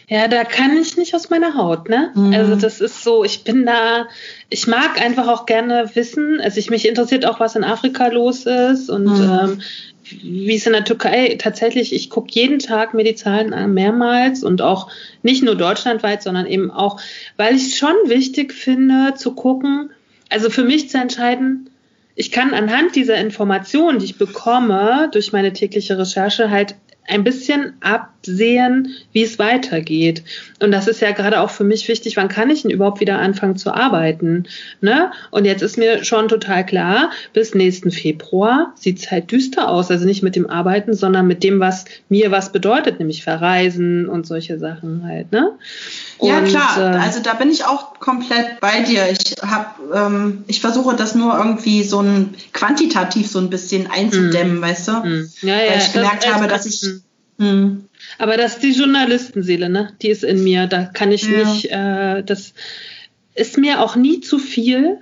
[0.09, 2.11] Ja, da kann ich nicht aus meiner Haut, ne?
[2.15, 2.33] Mhm.
[2.33, 4.07] Also das ist so, ich bin da,
[4.49, 8.45] ich mag einfach auch gerne wissen, also ich mich interessiert auch, was in Afrika los
[8.45, 9.39] ist und mhm.
[9.41, 9.61] ähm,
[10.09, 14.43] wie es in der Türkei tatsächlich, ich gucke jeden Tag mir die Zahlen an, mehrmals
[14.43, 14.89] und auch
[15.23, 16.99] nicht nur deutschlandweit, sondern eben auch,
[17.35, 19.91] weil ich es schon wichtig finde, zu gucken,
[20.29, 21.69] also für mich zu entscheiden,
[22.15, 26.75] ich kann anhand dieser Informationen, die ich bekomme, durch meine tägliche Recherche halt
[27.07, 27.73] ein bisschen
[28.27, 30.23] absehen, wie es weitergeht.
[30.59, 33.19] Und das ist ja gerade auch für mich wichtig, wann kann ich denn überhaupt wieder
[33.19, 34.45] anfangen zu arbeiten?
[34.81, 35.11] Ne?
[35.31, 39.91] Und jetzt ist mir schon total klar, bis nächsten Februar sieht es halt düster aus.
[39.91, 44.25] Also nicht mit dem Arbeiten, sondern mit dem, was mir was bedeutet, nämlich Verreisen und
[44.25, 45.31] solche Sachen halt.
[45.31, 45.51] Ne?
[46.17, 46.95] Und, ja, klar.
[46.95, 49.09] Äh, also da bin ich auch komplett bei dir.
[49.11, 54.59] Ich habe, ähm, ich versuche das nur irgendwie so ein quantitativ so ein bisschen einzudämmen,
[54.59, 54.61] mm.
[54.61, 54.91] weißt du?
[54.91, 55.29] Mm.
[55.41, 56.83] Ja, ja, Weil ich gemerkt das, habe, dass ich
[57.37, 57.87] mm.
[58.17, 59.93] Aber das ist die Journalistenseele, ne?
[60.01, 60.67] Die ist in mir.
[60.67, 61.43] Da kann ich ja.
[61.43, 62.53] nicht, äh, das
[63.36, 64.99] ist mir auch nie zu viel.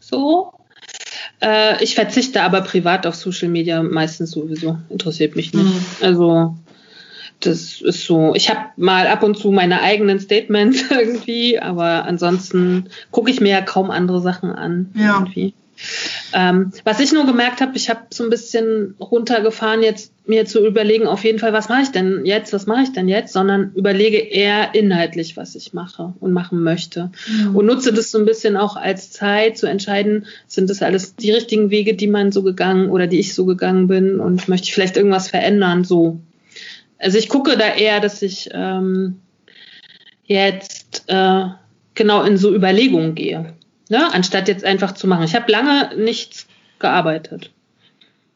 [0.00, 0.52] So.
[1.40, 4.78] Äh, ich verzichte aber privat auf Social Media meistens sowieso.
[4.88, 5.66] Interessiert mich nicht.
[5.66, 5.84] Mhm.
[6.00, 6.56] Also
[7.40, 12.88] das ist so, ich habe mal ab und zu meine eigenen Statements irgendwie, aber ansonsten
[13.10, 14.90] gucke ich mir ja kaum andere Sachen an.
[14.94, 15.18] Ja.
[15.20, 15.54] Irgendwie.
[16.32, 20.64] Ähm, was ich nur gemerkt habe, ich habe so ein bisschen runtergefahren, jetzt mir zu
[20.66, 23.72] überlegen, auf jeden Fall, was mache ich denn jetzt, was mache ich denn jetzt, sondern
[23.74, 27.10] überlege eher inhaltlich, was ich mache und machen möchte.
[27.28, 27.56] Mhm.
[27.56, 31.32] Und nutze das so ein bisschen auch als Zeit zu entscheiden, sind das alles die
[31.32, 34.74] richtigen Wege, die man so gegangen oder die ich so gegangen bin und möchte ich
[34.74, 36.20] vielleicht irgendwas verändern, so
[36.98, 39.20] also ich gucke da eher, dass ich ähm,
[40.24, 41.44] jetzt äh,
[41.94, 43.54] genau in so Überlegungen gehe,
[43.88, 44.12] ne?
[44.12, 45.24] anstatt jetzt einfach zu machen.
[45.24, 46.46] Ich habe lange nichts
[46.78, 47.50] gearbeitet.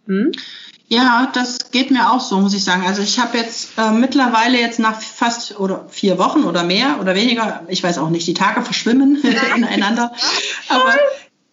[0.06, 0.32] Hm?
[0.88, 2.84] Ja, das geht mir auch so, muss ich sagen.
[2.86, 7.14] Also ich habe jetzt äh, mittlerweile jetzt nach fast oder vier Wochen oder mehr oder
[7.14, 9.22] weniger, ich weiß auch nicht, die Tage verschwimmen
[9.56, 10.12] ineinander.
[10.68, 10.94] Aber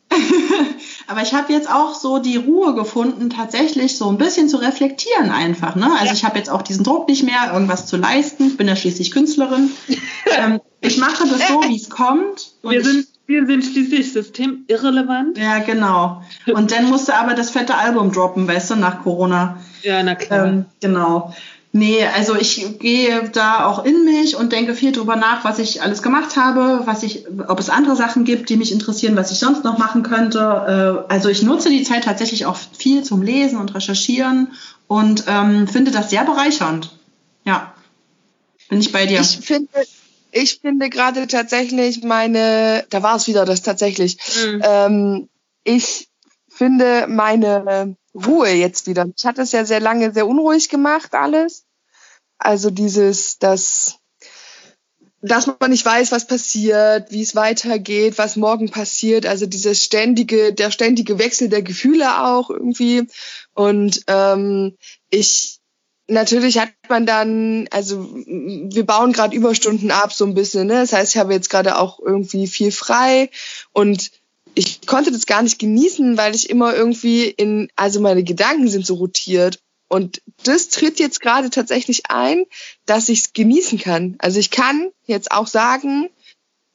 [1.08, 5.32] Aber ich habe jetzt auch so die Ruhe gefunden, tatsächlich so ein bisschen zu reflektieren
[5.32, 5.76] einfach.
[5.76, 5.92] Ne?
[5.92, 6.14] Also ja.
[6.14, 8.48] ich habe jetzt auch diesen Druck nicht mehr, irgendwas zu leisten.
[8.48, 9.72] Ich bin ja schließlich Künstlerin.
[10.38, 12.52] ähm, ich mache das so, wie es kommt.
[12.64, 15.38] Wir sind, wir sind schließlich systemirrelevant.
[15.38, 16.24] Ja, genau.
[16.48, 19.58] Und dann musste aber das fette Album droppen, weißt du, nach Corona.
[19.84, 20.48] Ja, na klar.
[20.48, 21.34] Ähm, genau.
[21.72, 25.84] Nee, also ich gehe da auch in mich und denke viel drüber nach, was ich
[25.84, 29.38] alles gemacht habe, was ich, ob es andere Sachen gibt, die mich interessieren, was ich
[29.38, 31.06] sonst noch machen könnte.
[31.08, 34.48] Äh, also ich nutze die Zeit tatsächlich auch viel zum Lesen und Recherchieren
[34.88, 36.98] und ähm, finde das sehr bereichernd.
[37.46, 37.74] Ja,
[38.70, 39.22] bin ich bei dir.
[39.22, 39.70] Ich finde,
[40.32, 44.18] ich finde gerade tatsächlich meine, da war es wieder das tatsächlich.
[44.44, 44.62] Mhm.
[44.64, 45.30] Ähm,
[45.64, 46.10] ich
[46.50, 49.08] finde meine Ruhe jetzt wieder.
[49.16, 51.66] Ich hatte es ja sehr lange sehr unruhig gemacht, alles.
[52.38, 54.00] Also dieses, dass,
[55.22, 59.26] dass man nicht weiß, was passiert, wie es weitergeht, was morgen passiert.
[59.26, 63.08] Also dieses ständige, der ständige Wechsel der Gefühle auch irgendwie.
[63.54, 64.78] Und ähm,
[65.10, 65.59] ich,
[66.10, 70.68] natürlich hat man dann, also wir bauen gerade Überstunden ab so ein bisschen.
[70.68, 70.74] Ne?
[70.74, 73.30] Das heißt, ich habe jetzt gerade auch irgendwie viel frei
[73.72, 74.12] und
[74.56, 78.86] ich konnte das gar nicht genießen, weil ich immer irgendwie in, also meine Gedanken sind
[78.86, 79.60] so rotiert.
[79.88, 82.46] Und das tritt jetzt gerade tatsächlich ein,
[82.86, 84.16] dass ich es genießen kann.
[84.20, 86.10] Also ich kann jetzt auch sagen,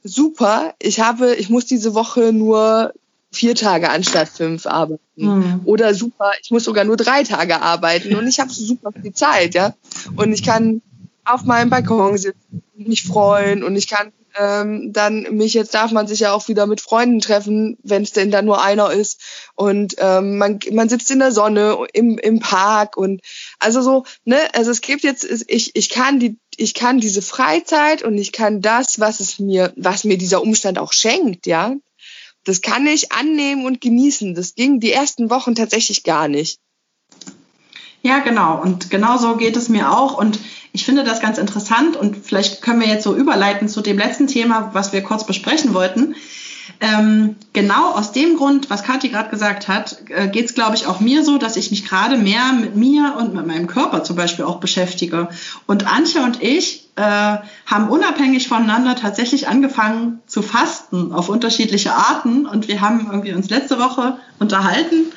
[0.02, 2.92] super, ich habe, ich muss diese Woche nur
[3.34, 5.00] vier Tage anstatt fünf arbeiten.
[5.16, 5.60] Mhm.
[5.64, 9.54] Oder super, ich muss sogar nur drei Tage arbeiten und ich habe super viel Zeit,
[9.54, 9.74] ja.
[10.16, 10.82] Und ich kann
[11.24, 16.06] auf meinem Balkon sitzen, mich freuen und ich kann ähm, dann mich jetzt darf man
[16.06, 19.20] sich ja auch wieder mit Freunden treffen, wenn es denn da nur einer ist
[19.54, 23.20] und ähm, man man sitzt in der Sonne im im Park und
[23.58, 28.02] also so ne also es gibt jetzt ich ich kann die ich kann diese Freizeit
[28.02, 31.76] und ich kann das was es mir was mir dieser Umstand auch schenkt ja
[32.44, 36.61] das kann ich annehmen und genießen das ging die ersten Wochen tatsächlich gar nicht
[38.04, 38.61] ja, genau.
[38.61, 40.18] Und genau so geht es mir auch.
[40.18, 40.38] Und
[40.72, 41.96] ich finde das ganz interessant.
[41.96, 45.72] Und vielleicht können wir jetzt so überleiten zu dem letzten Thema, was wir kurz besprechen
[45.72, 46.14] wollten.
[46.80, 50.87] Ähm, genau aus dem Grund, was Kathi gerade gesagt hat, äh, geht es, glaube ich,
[50.87, 54.16] auch mir so, dass ich mich gerade mehr mit mir und mit meinem Körper zum
[54.16, 55.30] Beispiel auch beschäftige.
[55.66, 62.46] Und Antje und ich äh, haben unabhängig voneinander tatsächlich angefangen zu fasten auf unterschiedliche Arten.
[62.46, 65.12] Und wir haben irgendwie uns letzte Woche unterhalten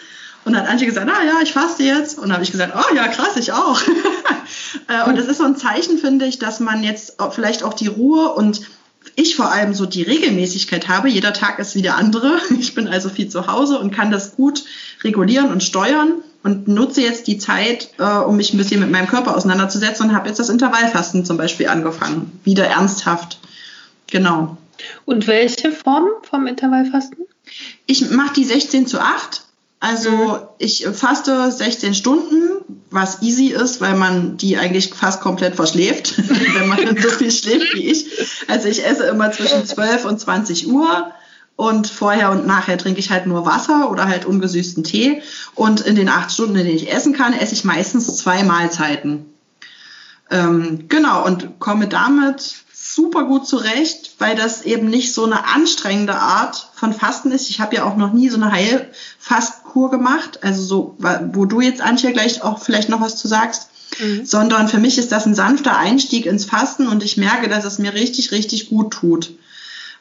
[0.48, 2.18] und dann hat Antje gesagt, ah ja, ich faste jetzt.
[2.18, 3.82] Und habe ich gesagt, oh ja, krass, ich auch.
[4.88, 7.88] Äh, und es ist so ein Zeichen, finde ich, dass man jetzt vielleicht auch die
[7.88, 8.62] Ruhe und
[9.16, 11.10] ich vor allem so die Regelmäßigkeit habe.
[11.10, 12.40] Jeder Tag ist wie der andere.
[12.60, 14.64] Ich bin also viel zu Hause und kann das gut
[15.04, 19.08] regulieren und steuern und nutze jetzt die Zeit, äh, um mich ein bisschen mit meinem
[19.08, 22.40] Körper auseinanderzusetzen und habe jetzt das Intervallfasten zum Beispiel angefangen.
[22.44, 23.40] Wieder ernsthaft.
[24.08, 24.58] Genau.
[25.06, 27.26] Und welche Form vom Intervallfasten?
[27.86, 29.42] Ich mache die 16 zu 8
[29.80, 30.40] also mhm.
[30.58, 36.68] ich faste 16 Stunden, was easy ist, weil man die eigentlich fast komplett verschläft, wenn
[36.68, 38.08] man so viel schläft wie ich.
[38.48, 41.12] Also ich esse immer zwischen 12 und 20 Uhr
[41.58, 45.24] und vorher und nachher trinke ich halt nur Wasser oder halt ungesüßten Tee.
[45.56, 49.26] Und in den acht Stunden, in denen ich essen kann, esse ich meistens zwei Mahlzeiten.
[50.30, 56.16] Ähm, genau, und komme damit super gut zurecht, weil das eben nicht so eine anstrengende
[56.16, 57.50] Art von Fasten ist.
[57.50, 60.98] Ich habe ja auch noch nie so eine Heilfastkur gemacht, also so,
[61.34, 63.70] wo du jetzt, Antje, gleich auch vielleicht noch was zu sagst.
[64.00, 64.26] Mhm.
[64.26, 67.80] Sondern für mich ist das ein sanfter Einstieg ins Fasten und ich merke, dass es
[67.80, 69.32] mir richtig, richtig gut tut.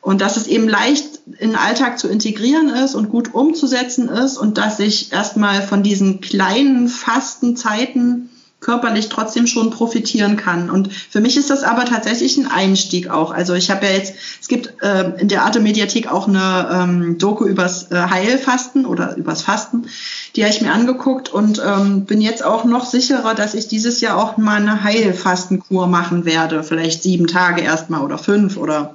[0.07, 4.37] Und dass es eben leicht in den Alltag zu integrieren ist und gut umzusetzen ist
[4.37, 10.71] und dass ich erstmal von diesen kleinen Fastenzeiten körperlich trotzdem schon profitieren kann.
[10.71, 13.33] Und für mich ist das aber tatsächlich ein Einstieg auch.
[13.33, 17.19] Also ich habe ja jetzt, es gibt äh, in der Arte Mediathek auch eine ähm,
[17.19, 19.89] Doku übers äh, Heilfasten oder übers Fasten,
[20.37, 24.01] die habe ich mir angeguckt und ähm, bin jetzt auch noch sicherer, dass ich dieses
[24.01, 26.63] Jahr auch mal eine Heilfastenkur machen werde.
[26.63, 28.95] Vielleicht sieben Tage erstmal oder fünf oder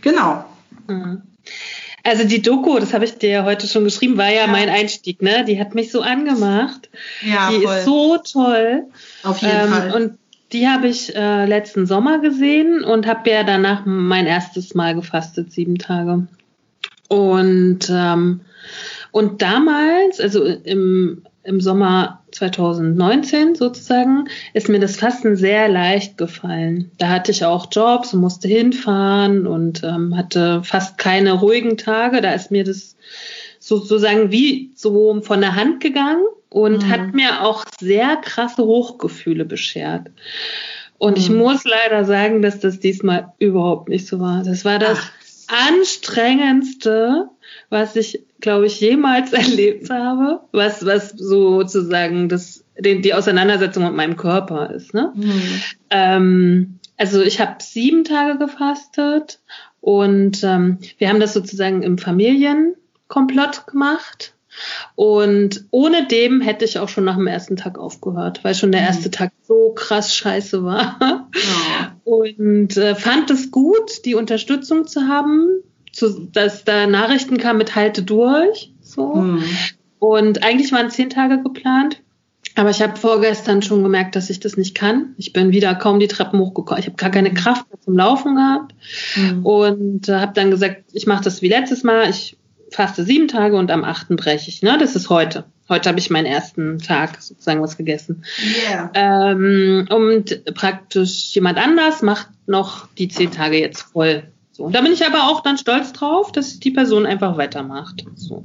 [0.00, 0.44] genau.
[0.88, 1.22] Mhm.
[2.02, 4.68] Also die Doku, das habe ich dir ja heute schon geschrieben, war ja, ja, mein
[4.68, 5.44] Einstieg, ne?
[5.44, 6.88] Die hat mich so angemacht.
[7.22, 7.76] Ja, die voll.
[7.76, 8.84] ist so toll.
[9.22, 9.92] Auf jeden ähm, Fall.
[9.92, 10.18] Und
[10.52, 15.52] die habe ich äh, letzten Sommer gesehen und habe ja danach mein erstes Mal gefastet,
[15.52, 16.26] sieben Tage.
[17.08, 18.40] Und ähm,
[19.12, 26.90] und damals, also im im Sommer 2019 sozusagen, ist mir das Fasten sehr leicht gefallen.
[26.96, 32.22] Da hatte ich auch Jobs und musste hinfahren und ähm, hatte fast keine ruhigen Tage.
[32.22, 32.96] Da ist mir das
[33.58, 36.90] sozusagen wie so von der Hand gegangen und mhm.
[36.90, 40.08] hat mir auch sehr krasse Hochgefühle beschert.
[40.96, 41.22] Und mhm.
[41.22, 44.42] ich muss leider sagen, dass das diesmal überhaupt nicht so war.
[44.44, 45.68] Das war das Ach.
[45.68, 47.28] anstrengendste,
[47.68, 53.94] was ich glaube ich, jemals erlebt habe, was, was sozusagen das, die, die Auseinandersetzung mit
[53.94, 54.94] meinem Körper ist.
[54.94, 55.12] Ne?
[55.14, 55.62] Mhm.
[55.90, 59.40] Ähm, also ich habe sieben Tage gefastet
[59.80, 64.34] und ähm, wir haben das sozusagen im Familienkomplott gemacht.
[64.94, 68.82] Und ohne dem hätte ich auch schon nach dem ersten Tag aufgehört, weil schon der
[68.82, 68.86] mhm.
[68.88, 70.98] erste Tag so krass scheiße war.
[71.00, 71.96] Ja.
[72.04, 75.62] Und äh, fand es gut, die Unterstützung zu haben
[76.00, 78.72] zu, dass da Nachrichten kamen mit Halte durch.
[78.80, 79.14] So.
[79.14, 79.44] Hm.
[79.98, 82.02] Und eigentlich waren zehn Tage geplant.
[82.56, 85.14] Aber ich habe vorgestern schon gemerkt, dass ich das nicht kann.
[85.18, 86.80] Ich bin wieder kaum die Treppen hochgekommen.
[86.80, 88.74] Ich habe gar keine Kraft mehr zum Laufen gehabt.
[89.14, 89.46] Mhm.
[89.46, 92.08] Und äh, habe dann gesagt, ich mache das wie letztes Mal.
[92.08, 92.36] Ich
[92.70, 94.62] faste sieben Tage und am achten breche ich.
[94.62, 94.78] Ne?
[94.78, 95.44] Das ist heute.
[95.68, 98.24] Heute habe ich meinen ersten Tag sozusagen was gegessen.
[98.68, 98.90] Yeah.
[98.94, 104.24] Ähm, und praktisch jemand anders macht noch die zehn Tage jetzt voll.
[104.60, 104.68] So.
[104.68, 108.04] Da bin ich aber auch dann stolz drauf, dass die Person einfach weitermacht.
[108.14, 108.44] So.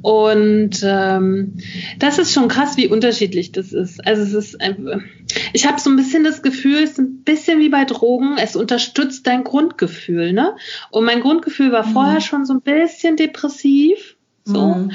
[0.00, 1.58] Und ähm,
[1.98, 4.06] das ist schon krass, wie unterschiedlich das ist.
[4.06, 5.02] Also es ist einfach,
[5.52, 8.56] ich habe so ein bisschen das Gefühl, es ist ein bisschen wie bei Drogen, es
[8.56, 10.56] unterstützt dein Grundgefühl, ne?
[10.90, 11.92] Und mein Grundgefühl war mhm.
[11.92, 14.16] vorher schon so ein bisschen depressiv.
[14.46, 14.68] So.
[14.68, 14.92] Mhm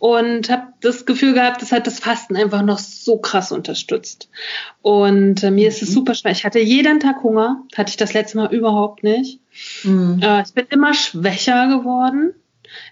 [0.00, 4.30] und habe das Gefühl gehabt, das hat das Fasten einfach noch so krass unterstützt.
[4.80, 5.94] Und äh, mir ist es mhm.
[5.94, 6.32] super schwer.
[6.32, 9.40] Ich hatte jeden Tag Hunger, hatte ich das letzte Mal überhaupt nicht.
[9.84, 10.20] Mhm.
[10.22, 12.32] Äh, ich bin immer schwächer geworden.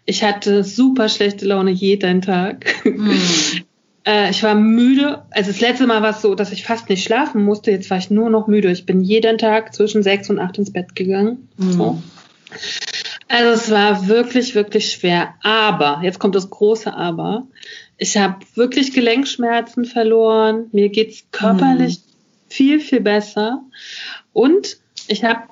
[0.04, 2.66] Ich hatte super schlechte Laune jeden Tag.
[2.84, 3.20] Mhm.
[4.08, 5.22] Äh, ich war müde.
[5.32, 7.70] Also das letzte Mal war es so, dass ich fast nicht schlafen musste.
[7.70, 8.70] Jetzt war ich nur noch müde.
[8.70, 11.48] Ich bin jeden Tag zwischen sechs und acht ins Bett gegangen.
[11.58, 11.72] Mhm.
[11.72, 12.02] So.
[13.28, 15.34] Also es war wirklich, wirklich schwer.
[15.42, 17.46] Aber, jetzt kommt das große Aber.
[17.98, 20.68] Ich habe wirklich Gelenkschmerzen verloren.
[20.72, 22.48] Mir geht's körperlich mhm.
[22.48, 23.60] viel, viel besser.
[24.32, 24.78] Und
[25.08, 25.42] ich habe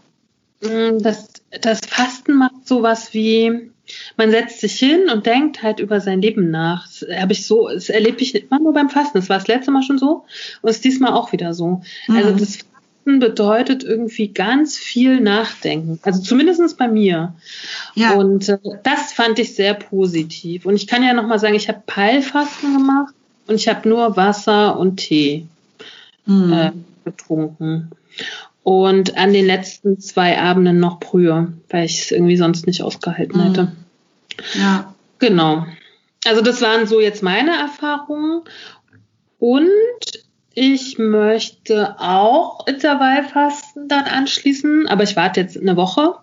[0.60, 1.28] das,
[1.60, 3.70] das Fasten macht sowas wie,
[4.16, 6.86] man setzt sich hin und denkt halt über sein Leben nach.
[6.86, 9.18] Das habe ich so, das erlebe ich immer nur beim Fasten.
[9.18, 10.24] Das war das letzte Mal schon so
[10.62, 11.82] und ist diesmal auch wieder so.
[12.08, 12.16] Also mhm.
[12.16, 16.00] Also das Fasten bedeutet irgendwie ganz viel Nachdenken.
[16.02, 17.34] Also zumindest bei mir.
[17.94, 18.14] Ja.
[18.14, 20.66] Und äh, das fand ich sehr positiv.
[20.66, 23.14] Und ich kann ja nochmal sagen, ich habe Peilfasten gemacht
[23.46, 25.46] und ich habe nur Wasser und Tee
[26.24, 26.52] mhm.
[26.52, 26.72] äh,
[27.04, 27.90] getrunken.
[28.66, 33.40] Und an den letzten zwei Abenden noch Brühe, weil ich es irgendwie sonst nicht ausgehalten
[33.40, 33.62] hätte.
[33.62, 34.60] Mhm.
[34.60, 34.94] Ja.
[35.20, 35.66] Genau.
[36.24, 38.42] Also das waren so jetzt meine Erfahrungen.
[39.38, 39.70] Und
[40.52, 46.16] ich möchte auch Intervallfasten dann anschließen, aber ich warte jetzt eine Woche.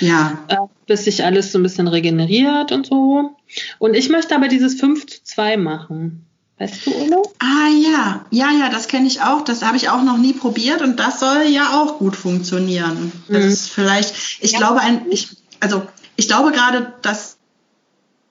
[0.00, 0.44] Ja.
[0.48, 3.30] Äh, bis sich alles so ein bisschen regeneriert und so.
[3.78, 6.26] Und ich möchte aber dieses 5 zu 2 machen.
[6.58, 7.32] Weißt du, Ulo?
[7.38, 9.44] Ah ja, ja, ja, das kenne ich auch.
[9.44, 13.12] Das habe ich auch noch nie probiert und das soll ja auch gut funktionieren.
[13.28, 13.48] Das mhm.
[13.50, 14.58] ist vielleicht, ich ja.
[14.58, 15.28] glaube, ein, ich,
[15.60, 17.36] also ich glaube gerade, dass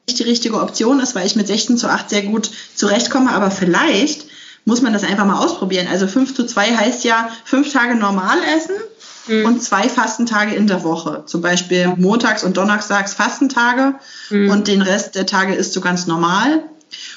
[0.07, 3.51] nicht die richtige Option ist, weil ich mit 16 zu 8 sehr gut zurechtkomme, aber
[3.51, 4.25] vielleicht
[4.65, 5.87] muss man das einfach mal ausprobieren.
[5.89, 8.75] Also 5 zu 2 heißt ja fünf Tage normal essen
[9.27, 9.45] mhm.
[9.45, 11.23] und zwei Fastentage in der Woche.
[11.25, 13.95] Zum Beispiel montags und donnerstags Fastentage
[14.29, 14.49] mhm.
[14.49, 16.63] und den Rest der Tage isst du ganz normal.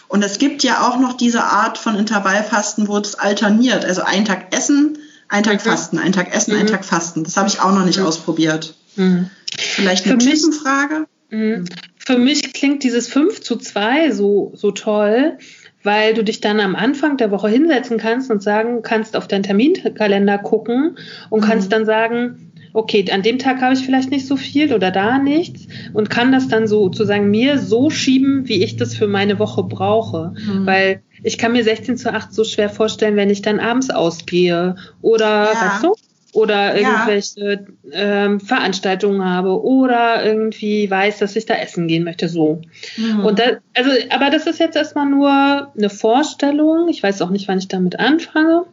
[0.09, 3.85] Und es gibt ja auch noch diese Art von Intervallfasten, wo es alterniert.
[3.85, 5.71] Also einen Tag essen, einen Tag mhm.
[5.71, 6.61] fasten, einen Tag essen, mhm.
[6.61, 7.25] einen Tag fasten.
[7.25, 8.07] Das habe ich auch noch nicht mhm.
[8.07, 8.75] ausprobiert.
[8.97, 9.31] Mhm.
[9.57, 11.07] Vielleicht eine Typenfrage?
[11.31, 11.65] Mhm.
[11.97, 15.39] Für mich klingt dieses 5 zu 2 so, so toll,
[15.83, 19.45] weil du dich dann am Anfang der Woche hinsetzen kannst und sagen kannst, auf deinen
[19.45, 20.99] Terminkalender gucken
[21.31, 21.71] und kannst mhm.
[21.71, 25.67] dann sagen, okay, an dem Tag habe ich vielleicht nicht so viel oder da nichts
[25.93, 30.35] und kann das dann sozusagen mir so schieben, wie ich das für meine Woche brauche.
[30.47, 30.67] Mhm.
[30.67, 34.77] Weil ich kann mir 16 zu 8 so schwer vorstellen, wenn ich dann abends ausgehe
[35.03, 35.55] oder, ja.
[35.55, 35.95] weißt du?
[36.33, 38.25] Oder irgendwelche ja.
[38.25, 42.63] ähm, Veranstaltungen habe oder irgendwie weiß, dass ich da essen gehen möchte, so.
[42.97, 43.25] Mhm.
[43.25, 46.89] Und da, also, aber das ist jetzt erstmal nur eine Vorstellung.
[46.89, 48.65] Ich weiß auch nicht, wann ich damit anfange.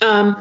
[0.00, 0.36] Ähm,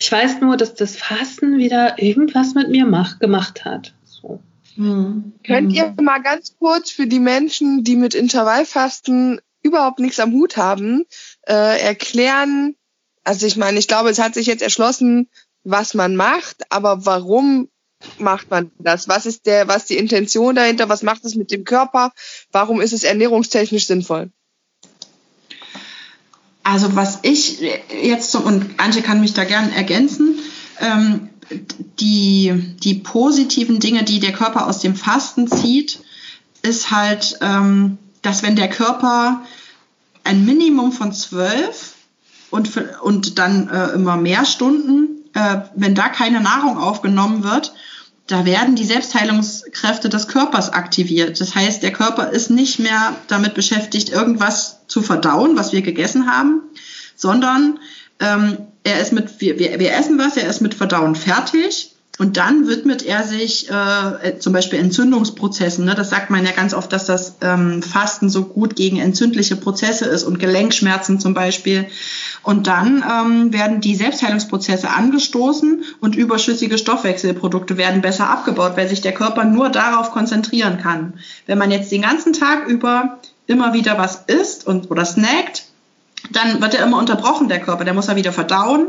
[0.00, 3.94] ich weiß nur, dass das Fasten wieder irgendwas mit mir mach, gemacht hat.
[4.04, 4.40] So.
[4.74, 5.34] Hm.
[5.46, 6.04] Könnt ihr hm.
[6.04, 11.04] mal ganz kurz für die Menschen, die mit Intervallfasten überhaupt nichts am Hut haben,
[11.46, 12.76] äh, erklären,
[13.24, 15.28] also ich meine, ich glaube, es hat sich jetzt erschlossen,
[15.64, 17.68] was man macht, aber warum
[18.18, 19.06] macht man das?
[19.06, 20.88] Was ist der, was die Intention dahinter?
[20.88, 22.12] Was macht es mit dem Körper?
[22.50, 24.30] Warum ist es ernährungstechnisch sinnvoll?
[26.70, 27.60] Also was ich
[28.00, 30.38] jetzt, und Antje kann mich da gern ergänzen,
[30.78, 31.28] ähm,
[31.98, 35.98] die, die positiven Dinge, die der Körper aus dem Fasten zieht,
[36.62, 39.42] ist halt, ähm, dass wenn der Körper
[40.22, 41.94] ein Minimum von zwölf
[42.50, 42.70] und,
[43.02, 47.72] und dann äh, immer mehr Stunden, äh, wenn da keine Nahrung aufgenommen wird,
[48.30, 51.40] da werden die Selbstheilungskräfte des Körpers aktiviert.
[51.40, 56.30] Das heißt, der Körper ist nicht mehr damit beschäftigt, irgendwas zu verdauen, was wir gegessen
[56.30, 56.62] haben,
[57.16, 57.80] sondern
[58.20, 62.68] ähm, er ist mit, wir, wir, essen was, er ist mit Verdauen fertig und dann
[62.68, 65.84] widmet er sich äh, zum Beispiel Entzündungsprozessen.
[65.84, 65.96] Ne?
[65.96, 70.04] Das sagt man ja ganz oft, dass das ähm, Fasten so gut gegen entzündliche Prozesse
[70.04, 71.86] ist und Gelenkschmerzen zum Beispiel.
[72.42, 79.02] Und dann ähm, werden die Selbstheilungsprozesse angestoßen und überschüssige Stoffwechselprodukte werden besser abgebaut, weil sich
[79.02, 81.14] der Körper nur darauf konzentrieren kann.
[81.46, 85.64] Wenn man jetzt den ganzen Tag über immer wieder was isst und oder snackt,
[86.30, 87.84] dann wird er immer unterbrochen, der Körper.
[87.84, 88.88] Der muss er wieder verdauen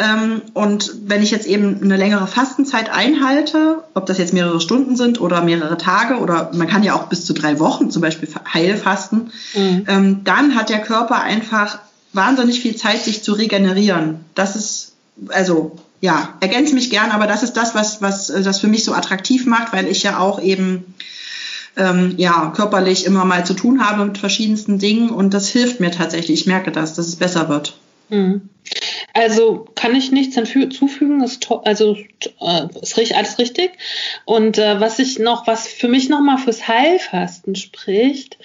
[0.00, 4.96] ähm, und wenn ich jetzt eben eine längere Fastenzeit einhalte, ob das jetzt mehrere Stunden
[4.96, 8.28] sind oder mehrere Tage oder man kann ja auch bis zu drei Wochen zum Beispiel
[8.52, 9.84] Heilfasten, mhm.
[9.88, 11.78] Ähm, dann hat der Körper einfach
[12.12, 14.24] wahnsinnig viel Zeit, sich zu regenerieren.
[14.34, 14.92] Das ist,
[15.28, 18.84] also ja, ergänze mich gern, aber das ist das, was, was äh, das für mich
[18.84, 20.94] so attraktiv macht, weil ich ja auch eben
[21.76, 25.90] ähm, ja, körperlich immer mal zu tun habe mit verschiedensten Dingen und das hilft mir
[25.90, 26.40] tatsächlich.
[26.40, 27.76] Ich merke das, dass es besser wird.
[28.08, 28.48] Mhm.
[29.14, 31.96] Also kann ich nichts hinzufügen, ist also
[32.40, 33.72] äh, ist alles richtig.
[34.24, 38.38] Und äh, was ich noch, was für mich nochmal fürs Heilfasten spricht,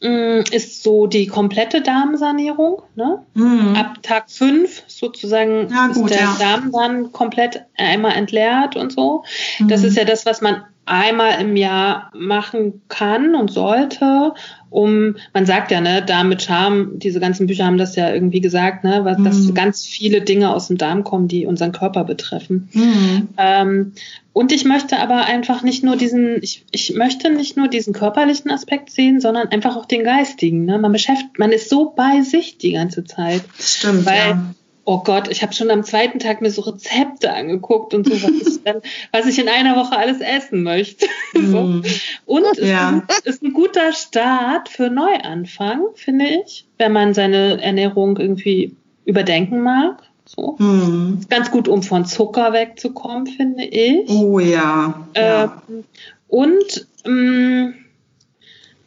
[0.00, 2.82] ist so die komplette Darmsanierung.
[2.94, 3.24] Ne?
[3.34, 3.74] Mhm.
[3.76, 6.36] Ab Tag 5 sozusagen ja, gut, ist der ja.
[6.38, 9.24] Darm dann komplett einmal entleert und so.
[9.58, 9.68] Mhm.
[9.68, 14.32] Das ist ja das, was man einmal im Jahr machen kann und sollte,
[14.70, 18.40] um, man sagt ja, ne, Darm mit Charme, diese ganzen Bücher haben das ja irgendwie
[18.40, 19.24] gesagt, ne, was, mhm.
[19.24, 22.68] dass ganz viele Dinge aus dem Darm kommen, die unseren Körper betreffen.
[22.72, 23.28] Mhm.
[23.36, 23.92] Ähm,
[24.32, 28.50] und ich möchte aber einfach nicht nur diesen, ich, ich möchte nicht nur diesen körperlichen
[28.50, 30.66] Aspekt sehen, sondern einfach auch den geistigen.
[30.66, 30.78] Ne?
[30.78, 33.42] Man beschäftigt, man ist so bei sich die ganze Zeit.
[33.58, 34.54] Stimmt, weil, ja
[34.86, 38.30] oh Gott, ich habe schon am zweiten Tag mir so Rezepte angeguckt und so, was
[38.30, 38.80] ich, dann,
[39.12, 41.06] was ich in einer Woche alles essen möchte.
[41.34, 41.62] so.
[41.62, 41.82] Mm.
[42.24, 43.02] Und ja.
[43.08, 49.60] es ist ein guter Start für Neuanfang, finde ich, wenn man seine Ernährung irgendwie überdenken
[49.60, 50.02] mag.
[50.24, 50.56] So.
[50.58, 51.20] Mm.
[51.28, 54.08] Ganz gut, um von Zucker wegzukommen, finde ich.
[54.08, 55.06] Oh ja.
[55.16, 55.62] ja.
[55.68, 55.84] Ähm,
[56.28, 57.74] und ähm,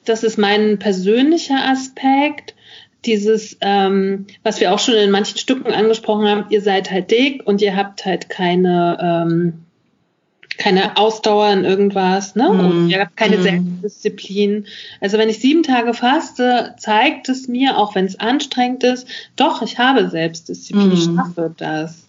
[0.05, 2.55] das ist mein persönlicher Aspekt
[3.05, 7.45] dieses, ähm, was wir auch schon in manchen Stücken angesprochen haben, ihr seid halt dick
[7.45, 9.53] und ihr habt halt keine, ähm,
[10.57, 12.49] keine Ausdauer in irgendwas, ne?
[12.49, 12.59] Mm.
[12.59, 13.43] Und ihr habt keine mm.
[13.43, 14.65] Selbstdisziplin.
[14.99, 19.61] Also wenn ich sieben Tage faste, zeigt es mir, auch wenn es anstrengend ist, doch,
[19.61, 20.93] ich habe Selbstdisziplin, mm.
[20.93, 22.05] ich schaffe das.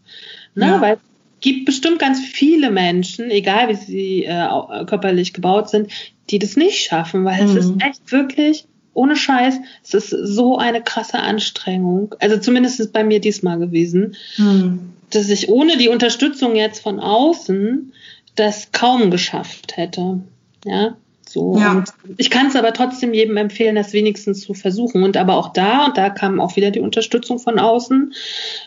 [0.57, 0.67] Ne?
[0.67, 0.81] Ja.
[0.81, 1.01] Weil es
[1.41, 4.49] gibt bestimmt ganz viele Menschen, egal wie sie äh,
[4.87, 5.93] körperlich gebaut sind,
[6.31, 7.81] die das nicht schaffen, weil es ist mm.
[7.81, 12.15] echt wirklich ohne Scheiß, es ist so eine krasse Anstrengung.
[12.19, 14.91] Also zumindest ist bei mir diesmal gewesen, hm.
[15.11, 17.93] dass ich ohne die Unterstützung jetzt von außen
[18.37, 20.21] das kaum geschafft hätte.
[20.65, 20.97] Ja,
[21.31, 21.57] so.
[21.59, 21.73] Ja.
[21.73, 25.05] Und ich kann es aber trotzdem jedem empfehlen, das wenigstens zu versuchen.
[25.05, 28.13] Und aber auch da, und da kam auch wieder die Unterstützung von außen,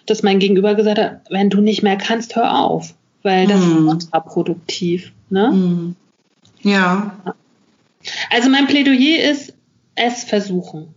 [0.05, 2.93] dass mein Gegenüber gesagt hat, wenn du nicht mehr kannst, hör auf.
[3.21, 3.77] Weil das hm.
[3.77, 5.11] ist kontraproduktiv.
[5.29, 5.51] Ne?
[5.51, 5.95] Hm.
[6.61, 7.35] Ja.
[8.29, 9.53] Also mein Plädoyer ist,
[9.95, 10.93] es versuchen.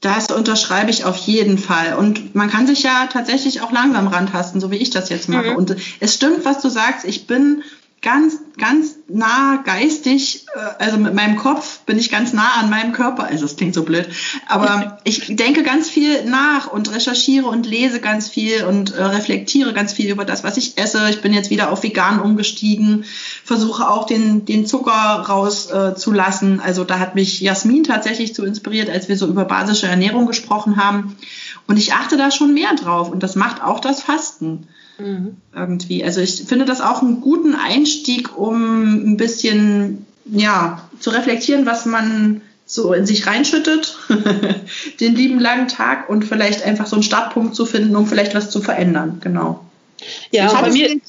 [0.00, 1.94] Das unterschreibe ich auf jeden Fall.
[1.94, 5.50] Und man kann sich ja tatsächlich auch langsam rantasten, so wie ich das jetzt mache.
[5.50, 5.56] Mhm.
[5.56, 7.04] Und es stimmt, was du sagst.
[7.04, 7.64] Ich bin
[8.08, 12.94] ganz, ganz nah geistig, äh, also mit meinem Kopf bin ich ganz nah an meinem
[12.94, 13.24] Körper.
[13.24, 14.08] Also es klingt so blöd,
[14.46, 19.74] aber ich denke ganz viel nach und recherchiere und lese ganz viel und äh, reflektiere
[19.74, 21.10] ganz viel über das, was ich esse.
[21.10, 23.04] Ich bin jetzt wieder auf vegan umgestiegen,
[23.44, 26.60] versuche auch den, den Zucker rauszulassen.
[26.60, 30.26] Äh, also da hat mich Jasmin tatsächlich so inspiriert, als wir so über basische Ernährung
[30.26, 31.18] gesprochen haben.
[31.68, 34.66] Und ich achte da schon mehr drauf und das macht auch das Fasten.
[34.98, 35.36] Mhm.
[35.54, 36.02] Irgendwie.
[36.02, 41.86] Also ich finde das auch einen guten Einstieg, um ein bisschen ja, zu reflektieren, was
[41.86, 43.98] man so in sich reinschüttet,
[45.00, 48.50] den lieben langen Tag und vielleicht einfach so einen Startpunkt zu finden, um vielleicht was
[48.50, 49.20] zu verändern.
[49.22, 49.64] Genau.
[50.30, 51.00] Ja, bei mir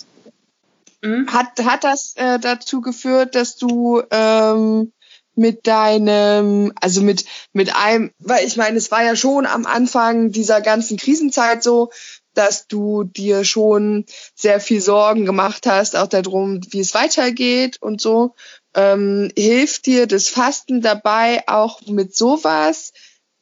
[1.03, 1.27] hm?
[1.31, 4.91] hat, hat das äh, dazu geführt, dass du ähm,
[5.39, 10.31] mit deinem, also mit, mit einem, weil ich meine, es war ja schon am Anfang
[10.31, 11.91] dieser ganzen Krisenzeit so,
[12.33, 18.01] dass du dir schon sehr viel Sorgen gemacht hast, auch darum, wie es weitergeht und
[18.01, 18.35] so.
[18.75, 22.91] Ähm, hilft dir das Fasten dabei, auch mit sowas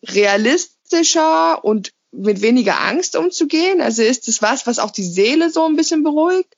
[0.06, 3.82] realistischer und mit weniger Angst umzugehen?
[3.82, 6.56] Also ist es was, was auch die Seele so ein bisschen beruhigt?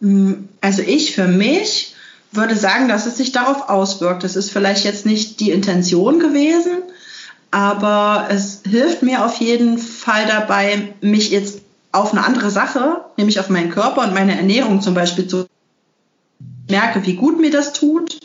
[0.00, 1.93] Mm, also ich für mich
[2.34, 4.24] würde sagen, dass es sich darauf auswirkt.
[4.24, 6.82] Das ist vielleicht jetzt nicht die Intention gewesen,
[7.50, 11.60] aber es hilft mir auf jeden Fall dabei, mich jetzt
[11.92, 15.46] auf eine andere Sache, nämlich auf meinen Körper und meine Ernährung zum Beispiel zu
[16.68, 18.18] merke, wie gut mir das tut,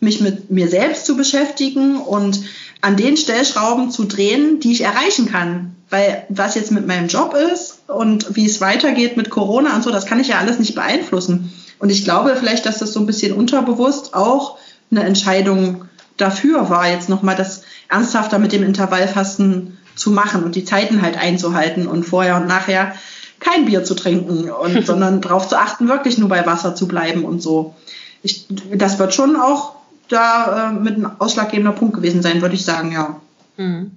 [0.00, 2.40] mich mit mir selbst zu beschäftigen und
[2.80, 5.76] an den Stellschrauben zu drehen, die ich erreichen kann.
[5.90, 9.90] Weil was jetzt mit meinem Job ist und wie es weitergeht mit Corona und so,
[9.90, 11.52] das kann ich ja alles nicht beeinflussen.
[11.78, 14.58] Und ich glaube vielleicht, dass das so ein bisschen unterbewusst auch
[14.90, 20.64] eine Entscheidung dafür war, jetzt nochmal das ernsthafter mit dem Intervallfasten zu machen und die
[20.64, 22.94] Zeiten halt einzuhalten und vorher und nachher
[23.40, 27.24] kein Bier zu trinken und sondern darauf zu achten, wirklich nur bei Wasser zu bleiben
[27.24, 27.74] und so.
[28.22, 29.74] Ich, das wird schon auch
[30.08, 33.20] da äh, mit ein ausschlaggebender Punkt gewesen sein, würde ich sagen, ja.
[33.56, 33.92] Mhm.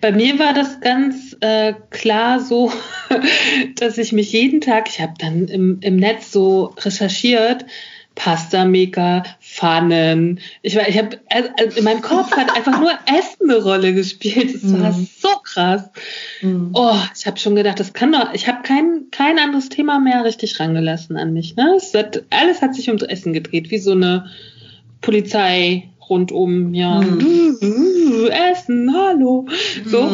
[0.00, 2.72] Bei mir war das ganz äh, klar so,
[3.76, 7.64] dass ich mich jeden Tag, ich habe dann im, im Netz so recherchiert,
[8.14, 10.40] Pasta Maker, Pfannen.
[10.62, 14.54] Ich war, ich habe, also in meinem Kopf hat einfach nur Essen eine Rolle gespielt.
[14.54, 15.08] Das war mm.
[15.18, 15.88] so krass.
[16.42, 16.66] Mm.
[16.74, 20.24] Oh, ich habe schon gedacht, das kann doch, ich habe kein, kein anderes Thema mehr
[20.24, 21.56] richtig rangelassen an mich.
[21.56, 21.78] Ne?
[21.94, 24.26] Hat, alles hat sich ums Essen gedreht, wie so eine
[25.00, 27.00] Polizei rundum, ja.
[27.00, 28.28] Mm.
[28.50, 29.46] Essen, hallo.
[29.86, 30.10] So.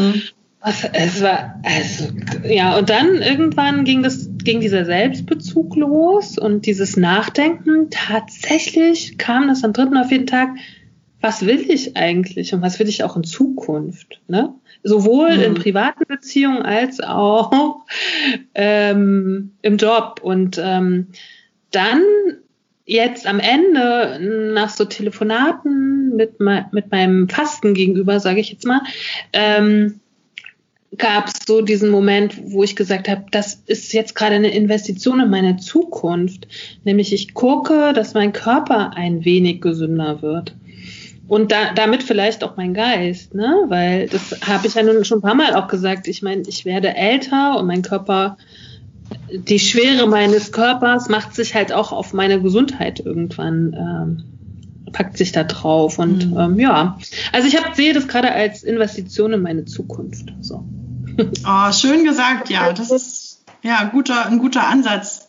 [0.67, 0.87] Mm.
[0.93, 2.09] Es war, also,
[2.45, 7.89] ja, und dann irgendwann ging das, ging dieser Selbstbezug los und dieses Nachdenken.
[7.91, 10.51] Tatsächlich kam das am dritten auf jeden Tag.
[11.21, 14.21] Was will ich eigentlich und was will ich auch in Zukunft?
[14.29, 14.55] Ne?
[14.83, 15.43] Sowohl mhm.
[15.43, 17.85] in privaten Beziehungen als auch
[18.55, 20.21] ähm, im Job.
[20.23, 21.09] Und ähm,
[21.71, 22.03] dann
[22.85, 28.81] jetzt am Ende nach so Telefonaten mit, mit meinem Fasten gegenüber, sage ich jetzt mal,
[29.33, 30.01] ähm,
[30.99, 35.21] gab es so diesen Moment, wo ich gesagt habe, das ist jetzt gerade eine Investition
[35.21, 36.49] in meine Zukunft.
[36.85, 40.55] Nämlich ich gucke, dass mein Körper ein wenig gesünder wird.
[41.29, 43.65] Und da, damit vielleicht auch mein Geist, ne?
[43.69, 46.07] Weil das habe ich ja nun schon ein paar Mal auch gesagt.
[46.07, 48.37] Ich meine, ich werde älter und mein Körper,
[49.33, 55.33] die Schwere meines Körpers macht sich halt auch auf meine Gesundheit irgendwann, ähm, packt sich
[55.33, 55.99] da drauf.
[55.99, 56.39] Und mhm.
[56.39, 56.97] ähm, ja,
[57.33, 60.33] also ich hab, sehe das gerade als Investition in meine Zukunft.
[60.41, 60.65] So.
[61.47, 62.73] Oh, schön gesagt, ja.
[62.73, 65.29] Das ist ja guter, ein guter Ansatz.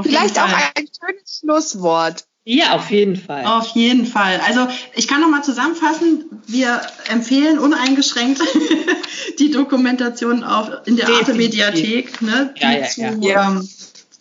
[0.00, 2.24] Vielleicht auch ein schönes Schlusswort.
[2.46, 3.44] Ja, auf jeden Fall.
[3.46, 4.38] Auf jeden Fall.
[4.46, 8.42] Also ich kann nochmal zusammenfassen, wir empfehlen uneingeschränkt
[9.38, 13.50] die Dokumentation auf, in der Arte Mediathek, ne, die, ja, ja, zu, ja.
[13.50, 13.68] Ähm,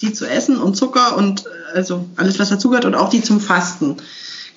[0.01, 1.43] die zu essen und Zucker und
[1.73, 3.97] also alles, was dazugehört und auch die zum Fasten.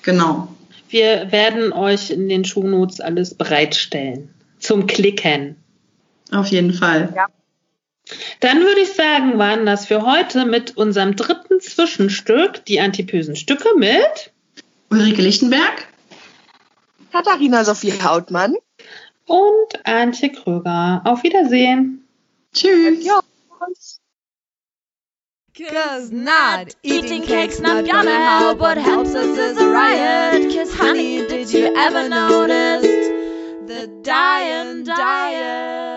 [0.01, 0.47] Genau.
[0.87, 4.29] Wir werden euch in den Shownotes alles bereitstellen
[4.59, 5.57] zum Klicken.
[6.31, 7.13] Auf jeden Fall.
[7.15, 7.27] Ja.
[8.39, 13.69] Dann würde ich sagen, waren das für heute mit unserem dritten Zwischenstück die antipösen Stücke
[13.75, 14.31] mit
[14.89, 15.87] Ulrike Lichtenberg,
[17.11, 18.55] Katharina Sophie Hautmann
[19.25, 21.01] und Antje Kröger.
[21.03, 22.07] Auf Wiedersehen.
[22.53, 23.03] Tschüss.
[23.03, 23.19] Ja.
[25.53, 28.59] Cause not eating cake's not gonna help.
[28.59, 30.53] What helps us is a riot.
[30.53, 32.83] Cause honey, did you ever notice
[33.65, 35.96] the dying diet?